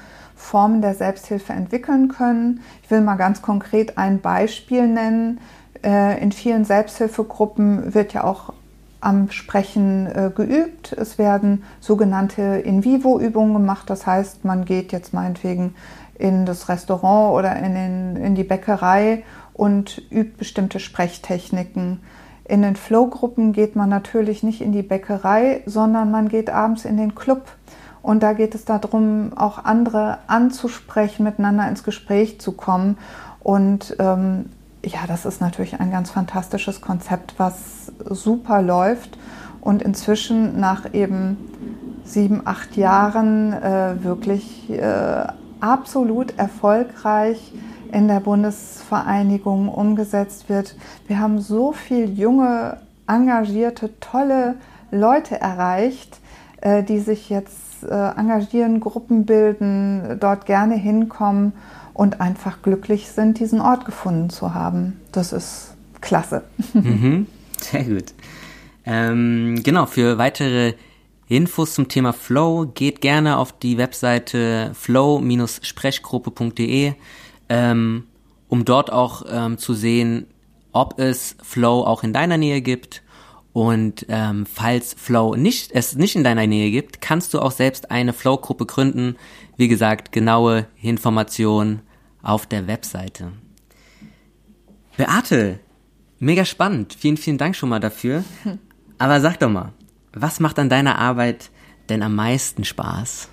Formen 0.45 0.81
der 0.81 0.93
Selbsthilfe 0.93 1.53
entwickeln 1.53 2.07
können. 2.07 2.61
Ich 2.83 2.91
will 2.91 3.01
mal 3.01 3.15
ganz 3.15 3.41
konkret 3.41 3.97
ein 3.97 4.21
Beispiel 4.21 4.87
nennen. 4.87 5.39
Äh, 5.83 6.21
in 6.21 6.31
vielen 6.31 6.65
Selbsthilfegruppen 6.65 7.93
wird 7.95 8.13
ja 8.13 8.23
auch 8.23 8.53
am 9.01 9.31
Sprechen 9.31 10.07
äh, 10.07 10.31
geübt. 10.33 10.93
Es 10.93 11.17
werden 11.17 11.63
sogenannte 11.79 12.41
In-vivo-Übungen 12.41 13.53
gemacht. 13.53 13.89
Das 13.89 14.05
heißt, 14.05 14.45
man 14.45 14.65
geht 14.65 14.91
jetzt 14.91 15.13
meinetwegen 15.13 15.75
in 16.17 16.45
das 16.45 16.69
Restaurant 16.69 17.33
oder 17.33 17.55
in, 17.57 17.73
den, 17.73 18.15
in 18.15 18.35
die 18.35 18.43
Bäckerei 18.43 19.23
und 19.53 20.01
übt 20.11 20.37
bestimmte 20.37 20.79
Sprechtechniken. 20.79 22.01
In 22.47 22.61
den 22.61 22.75
Flow-Gruppen 22.75 23.51
geht 23.51 23.75
man 23.75 23.89
natürlich 23.89 24.43
nicht 24.43 24.61
in 24.61 24.71
die 24.71 24.83
Bäckerei, 24.83 25.63
sondern 25.65 26.11
man 26.11 26.29
geht 26.29 26.51
abends 26.51 26.85
in 26.85 26.97
den 26.97 27.15
Club 27.15 27.47
und 28.05 28.21
da 28.21 28.33
geht 28.33 28.53
es 28.53 28.65
darum, 28.65 29.31
auch 29.35 29.65
andere 29.65 30.19
anzusprechen, 30.27 31.23
miteinander 31.23 31.67
ins 31.67 31.83
Gespräch 31.83 32.39
zu 32.39 32.51
kommen. 32.51 32.99
Und 33.41 33.95
ähm, 33.97 34.51
ja, 34.83 34.99
das 35.07 35.25
ist 35.25 35.41
natürlich 35.41 35.79
ein 35.79 35.89
ganz 35.89 36.11
fantastisches 36.11 36.81
Konzept, 36.81 37.33
was 37.39 37.91
super 38.07 38.61
läuft 38.61 39.17
und 39.59 39.81
inzwischen 39.81 40.59
nach 40.59 40.93
eben 40.93 41.37
sieben, 42.03 42.43
acht 42.45 42.77
Jahren 42.77 43.53
äh, 43.53 43.95
wirklich 44.03 44.69
äh, 44.69 45.25
absolut 45.59 46.37
erfolgreich 46.37 47.53
in 47.91 48.07
der 48.07 48.19
Bundesvereinigung 48.19 49.67
umgesetzt 49.67 50.47
wird. 50.47 50.75
Wir 51.07 51.17
haben 51.17 51.39
so 51.39 51.71
viele 51.71 52.05
junge, 52.05 52.77
engagierte, 53.07 53.99
tolle 53.99 54.57
Leute 54.91 55.41
erreicht, 55.41 56.19
äh, 56.61 56.83
die 56.83 56.99
sich 56.99 57.31
jetzt 57.31 57.64
engagieren, 57.89 58.79
Gruppen 58.79 59.25
bilden, 59.25 60.17
dort 60.19 60.45
gerne 60.45 60.75
hinkommen 60.75 61.53
und 61.93 62.21
einfach 62.21 62.61
glücklich 62.61 63.09
sind, 63.09 63.39
diesen 63.39 63.59
Ort 63.61 63.85
gefunden 63.85 64.29
zu 64.29 64.53
haben. 64.53 64.99
Das 65.11 65.33
ist 65.33 65.73
klasse. 66.01 66.43
Mhm, 66.73 67.27
sehr 67.59 67.85
gut. 67.85 68.13
Ähm, 68.85 69.61
genau, 69.63 69.85
für 69.85 70.17
weitere 70.17 70.73
Infos 71.27 71.73
zum 71.73 71.87
Thema 71.87 72.11
Flow 72.13 72.67
geht 72.73 73.01
gerne 73.01 73.37
auf 73.37 73.57
die 73.57 73.79
Webseite 73.79 74.71
flow-sprechgruppe.de, 74.75 76.93
ähm, 77.49 78.03
um 78.47 78.65
dort 78.65 78.91
auch 78.91 79.23
ähm, 79.27 79.57
zu 79.57 79.73
sehen, 79.73 80.27
ob 80.71 80.99
es 80.99 81.35
Flow 81.41 81.83
auch 81.83 82.03
in 82.03 82.13
deiner 82.13 82.37
Nähe 82.37 82.61
gibt 82.61 83.01
und 83.55 84.05
ähm, 84.09 84.45
falls 84.45 84.93
Flow 84.95 85.33
nicht, 85.35 85.71
es 85.71 85.95
nicht 85.95 86.17
in 86.17 86.25
deiner 86.25 86.45
Nähe 86.45 86.71
gibt, 86.71 86.99
kannst 86.99 87.33
du 87.33 87.39
auch 87.39 87.51
selbst 87.51 87.89
eine 87.89 88.11
Flow-Gruppe 88.11 88.65
gründen. 88.65 89.15
Wie 89.55 89.69
gesagt, 89.69 90.11
genaue 90.11 90.67
Informationen 90.81 91.79
auf 92.21 92.45
der 92.45 92.67
Webseite. 92.67 93.31
Beate, 94.97 95.61
mega 96.19 96.43
spannend. 96.43 96.97
Vielen, 96.99 97.15
vielen 97.15 97.37
Dank 97.37 97.55
schon 97.55 97.69
mal 97.69 97.79
dafür. 97.79 98.25
Aber 98.97 99.21
sag 99.21 99.39
doch 99.39 99.49
mal, 99.49 99.71
was 100.11 100.41
macht 100.41 100.59
an 100.59 100.67
deiner 100.67 100.99
Arbeit 100.99 101.49
denn 101.87 102.03
am 102.03 102.13
meisten 102.13 102.65
Spaß? 102.65 103.29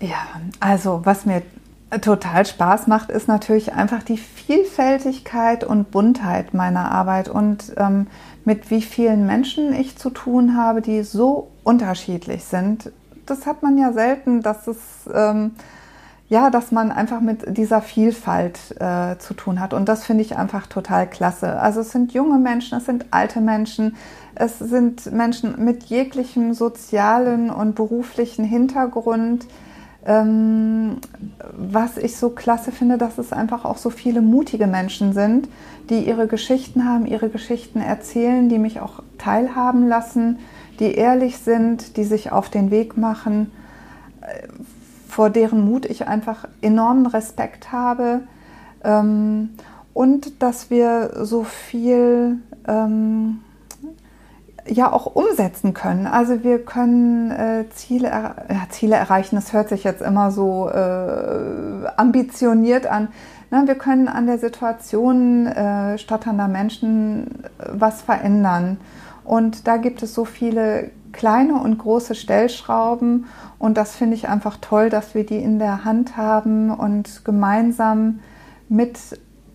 Ja, 0.00 0.40
also 0.60 1.02
was 1.04 1.26
mir 1.26 1.42
total 2.00 2.46
Spaß 2.46 2.86
macht, 2.86 3.10
ist 3.10 3.28
natürlich 3.28 3.74
einfach 3.74 4.02
die 4.02 4.16
Vielfältigkeit 4.16 5.62
und 5.62 5.90
Buntheit 5.90 6.54
meiner 6.54 6.90
Arbeit 6.90 7.28
und 7.28 7.74
ähm, 7.76 8.06
mit 8.44 8.70
wie 8.70 8.82
vielen 8.82 9.26
Menschen 9.26 9.72
ich 9.72 9.96
zu 9.96 10.10
tun 10.10 10.56
habe, 10.56 10.82
die 10.82 11.02
so 11.02 11.48
unterschiedlich 11.64 12.44
sind. 12.44 12.90
Das 13.26 13.46
hat 13.46 13.62
man 13.62 13.78
ja 13.78 13.92
selten, 13.92 14.42
dass 14.42 14.66
es 14.66 14.78
ähm, 15.12 15.52
ja, 16.32 16.48
dass 16.48 16.72
man 16.72 16.90
einfach 16.90 17.20
mit 17.20 17.58
dieser 17.58 17.82
Vielfalt 17.82 18.58
äh, 18.80 19.18
zu 19.18 19.34
tun 19.34 19.60
hat. 19.60 19.74
Und 19.74 19.86
das 19.86 20.06
finde 20.06 20.22
ich 20.22 20.38
einfach 20.38 20.66
total 20.66 21.06
klasse. 21.06 21.60
Also 21.60 21.80
es 21.80 21.92
sind 21.92 22.14
junge 22.14 22.38
Menschen, 22.38 22.78
es 22.78 22.86
sind 22.86 23.04
alte 23.10 23.42
Menschen, 23.42 23.96
es 24.34 24.58
sind 24.58 25.12
Menschen 25.12 25.62
mit 25.62 25.82
jeglichem 25.84 26.54
sozialen 26.54 27.50
und 27.50 27.74
beruflichen 27.74 28.46
Hintergrund. 28.46 29.46
Ähm, 30.06 30.96
was 31.52 31.98
ich 31.98 32.16
so 32.16 32.30
klasse 32.30 32.72
finde, 32.72 32.96
dass 32.96 33.18
es 33.18 33.34
einfach 33.34 33.66
auch 33.66 33.76
so 33.76 33.90
viele 33.90 34.22
mutige 34.22 34.66
Menschen 34.66 35.12
sind, 35.12 35.48
die 35.90 36.06
ihre 36.06 36.26
Geschichten 36.26 36.84
haben, 36.84 37.06
ihre 37.06 37.28
Geschichten 37.28 37.80
erzählen, 37.80 38.48
die 38.48 38.58
mich 38.58 38.80
auch 38.80 39.02
teilhaben 39.18 39.88
lassen, 39.88 40.38
die 40.78 40.94
ehrlich 40.94 41.38
sind, 41.38 41.96
die 41.96 42.04
sich 42.04 42.32
auf 42.32 42.48
den 42.48 42.70
Weg 42.70 42.96
machen, 42.96 43.52
äh, 44.20 44.48
vor 45.08 45.30
deren 45.30 45.64
Mut 45.64 45.84
ich 45.84 46.08
einfach 46.08 46.48
enormen 46.62 47.06
Respekt 47.06 47.72
habe. 47.72 48.20
Ähm, 48.82 49.50
und 49.94 50.42
dass 50.42 50.70
wir 50.70 51.24
so 51.24 51.44
viel 51.44 52.38
ähm, 52.66 53.40
ja 54.66 54.92
auch 54.92 55.06
umsetzen 55.06 55.74
können. 55.74 56.06
Also 56.06 56.44
wir 56.44 56.64
können 56.64 57.30
äh, 57.30 57.64
Ziele, 57.74 58.08
er 58.08 58.46
ja, 58.48 58.66
Ziele 58.70 58.96
erreichen, 58.96 59.36
das 59.36 59.52
hört 59.52 59.68
sich 59.68 59.84
jetzt 59.84 60.02
immer 60.02 60.30
so 60.30 60.68
äh, 60.68 61.86
ambitioniert 61.96 62.86
an. 62.86 63.08
Na, 63.52 63.66
wir 63.66 63.74
können 63.74 64.08
an 64.08 64.26
der 64.26 64.38
Situation 64.38 65.46
äh, 65.46 65.98
stotternder 65.98 66.48
Menschen 66.48 67.44
äh, 67.58 67.66
was 67.70 68.00
verändern. 68.00 68.78
Und 69.24 69.68
da 69.68 69.76
gibt 69.76 70.02
es 70.02 70.14
so 70.14 70.24
viele 70.24 70.90
kleine 71.12 71.56
und 71.56 71.76
große 71.76 72.14
Stellschrauben. 72.14 73.26
Und 73.58 73.76
das 73.76 73.94
finde 73.94 74.16
ich 74.16 74.26
einfach 74.26 74.56
toll, 74.62 74.88
dass 74.88 75.14
wir 75.14 75.26
die 75.26 75.36
in 75.36 75.58
der 75.58 75.84
Hand 75.84 76.16
haben 76.16 76.70
und 76.70 77.26
gemeinsam 77.26 78.20
mit 78.70 78.98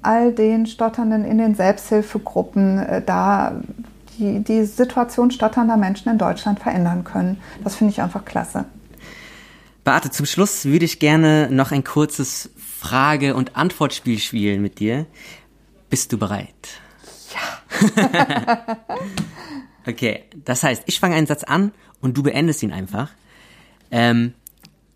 all 0.03 0.31
den 0.31 0.67
Stotternden 0.67 1.25
in 1.25 1.39
den 1.39 1.55
Selbsthilfegruppen 1.55 2.77
äh, 2.77 3.01
da 3.03 3.53
die, 4.19 4.43
die 4.43 4.63
Situation 4.65 5.31
stotternder 5.31 5.75
Menschen 5.75 6.11
in 6.11 6.19
Deutschland 6.19 6.59
verändern 6.59 7.03
können. 7.03 7.41
Das 7.63 7.75
finde 7.75 7.93
ich 7.93 8.01
einfach 8.03 8.25
klasse. 8.25 8.65
Beate, 9.83 10.11
zum 10.11 10.25
Schluss 10.25 10.65
würde 10.65 10.85
ich 10.85 10.99
gerne 10.99 11.47
noch 11.49 11.71
ein 11.71 11.83
kurzes 11.83 12.51
Frage- 12.77 13.33
und 13.33 13.55
Antwortspiel 13.55 14.19
spielen 14.19 14.61
mit 14.61 14.79
dir. 14.79 15.07
Bist 15.89 16.13
du 16.13 16.19
bereit? 16.19 16.53
Ja. 17.33 18.77
okay, 19.87 20.25
das 20.45 20.61
heißt, 20.61 20.83
ich 20.85 20.99
fange 20.99 21.15
einen 21.15 21.25
Satz 21.25 21.43
an 21.43 21.71
und 22.01 22.17
du 22.17 22.23
beendest 22.23 22.61
ihn 22.61 22.71
einfach. 22.71 23.09
Ähm, 23.89 24.35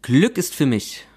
Glück 0.04 0.38
ist 0.38 0.54
für 0.54 0.67
mich. 0.67 1.08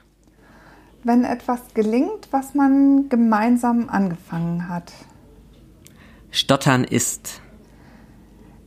Wenn 1.02 1.24
etwas 1.24 1.60
gelingt, 1.74 2.28
was 2.30 2.54
man 2.54 3.10
gemeinsam 3.10 3.90
angefangen 3.90 4.68
hat. 4.68 4.92
Stottern 6.30 6.84
ist 6.84 7.42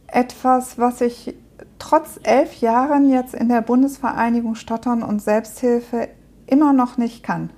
etwas, 0.05 0.77
was 0.77 1.01
ich 1.01 1.33
trotz 1.79 2.19
elf 2.21 2.61
Jahren 2.61 3.09
jetzt 3.09 3.33
in 3.33 3.49
der 3.49 3.61
Bundesvereinigung 3.61 4.53
Stottern 4.53 5.01
und 5.01 5.19
Selbsthilfe 5.19 6.09
immer 6.45 6.73
noch 6.73 6.97
nicht 6.97 7.23
kann. 7.23 7.49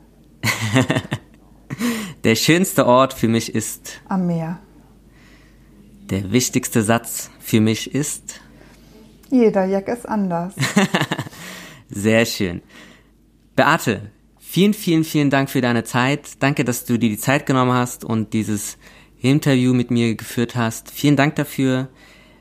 der 2.24 2.36
schönste 2.36 2.86
Ort 2.86 3.14
für 3.14 3.28
mich 3.28 3.54
ist 3.54 4.02
am 4.08 4.28
Meer. 4.28 4.60
Der 6.10 6.32
wichtigste 6.32 6.84
Satz 6.84 7.30
für 7.40 7.62
mich 7.62 7.94
ist 7.94 8.42
jeder 9.32 9.66
Jack 9.66 9.88
ist 9.88 10.08
anders. 10.08 10.54
Sehr 11.90 12.26
schön. 12.26 12.62
Beate, 13.56 14.12
vielen, 14.40 14.74
vielen, 14.74 15.04
vielen 15.04 15.30
Dank 15.30 15.50
für 15.50 15.62
deine 15.62 15.84
Zeit. 15.84 16.30
Danke, 16.40 16.66
dass 16.66 16.86
du 16.86 16.98
dir 16.98 17.10
die 17.10 17.18
Zeit 17.18 17.46
genommen 17.46 17.74
hast 17.74 18.04
und 18.04 18.34
dieses 18.34 18.78
Interview 19.22 19.74
mit 19.74 19.92
mir 19.92 20.16
geführt 20.16 20.56
hast. 20.56 20.92
Vielen 20.92 21.16
Dank 21.16 21.36
dafür. 21.36 21.90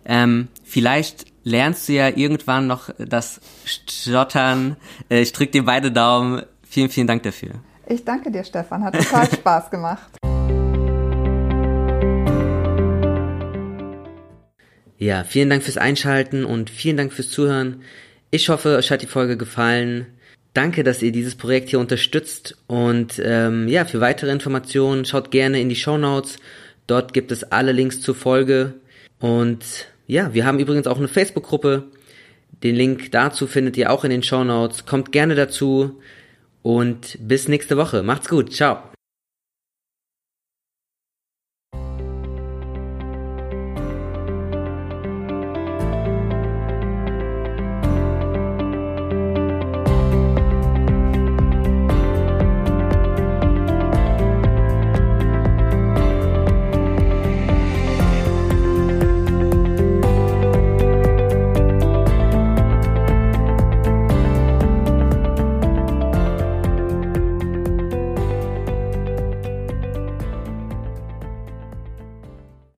Ähm, 0.04 0.48
vielleicht 0.64 1.26
lernst 1.44 1.88
du 1.88 1.94
ja 1.94 2.08
irgendwann 2.08 2.66
noch 2.66 2.90
das 2.98 3.40
Stottern. 3.64 4.76
Äh, 5.10 5.20
ich 5.20 5.32
drücke 5.32 5.52
dir 5.52 5.64
beide 5.64 5.92
Daumen. 5.92 6.42
Vielen, 6.62 6.88
vielen 6.88 7.06
Dank 7.06 7.22
dafür. 7.22 7.50
Ich 7.90 8.04
danke 8.04 8.30
dir, 8.30 8.44
Stefan. 8.44 8.84
Hat 8.84 8.94
total 8.94 9.26
Spaß 9.32 9.70
gemacht. 9.70 10.10
Ja, 14.98 15.24
vielen 15.24 15.48
Dank 15.48 15.62
fürs 15.62 15.78
Einschalten 15.78 16.44
und 16.44 16.70
vielen 16.70 16.96
Dank 16.96 17.12
fürs 17.12 17.30
Zuhören. 17.30 17.82
Ich 18.30 18.48
hoffe, 18.48 18.76
euch 18.76 18.90
hat 18.90 19.00
die 19.00 19.06
Folge 19.06 19.36
gefallen. 19.36 20.06
Danke, 20.52 20.82
dass 20.82 21.02
ihr 21.02 21.12
dieses 21.12 21.36
Projekt 21.36 21.70
hier 21.70 21.78
unterstützt 21.78 22.58
und 22.66 23.22
ähm, 23.24 23.68
ja, 23.68 23.84
für 23.84 24.00
weitere 24.00 24.32
Informationen 24.32 25.04
schaut 25.04 25.30
gerne 25.30 25.60
in 25.60 25.68
die 25.68 25.76
Show 25.76 25.98
Notes. 25.98 26.38
Dort 26.86 27.14
gibt 27.14 27.30
es 27.30 27.44
alle 27.44 27.72
Links 27.72 28.00
zur 28.00 28.14
Folge 28.14 28.74
und 29.20 29.64
ja, 30.06 30.34
wir 30.34 30.44
haben 30.46 30.58
übrigens 30.58 30.86
auch 30.88 30.98
eine 30.98 31.06
Facebook-Gruppe. 31.08 31.84
Den 32.64 32.74
Link 32.74 33.12
dazu 33.12 33.46
findet 33.46 33.76
ihr 33.76 33.92
auch 33.92 34.04
in 34.04 34.10
den 34.10 34.22
Show 34.22 34.42
Notes. 34.42 34.84
Kommt 34.84 35.12
gerne 35.12 35.36
dazu 35.36 36.00
und 36.68 37.16
bis 37.18 37.48
nächste 37.48 37.78
Woche. 37.78 38.02
Macht's 38.02 38.28
gut. 38.28 38.52
Ciao. 38.52 38.82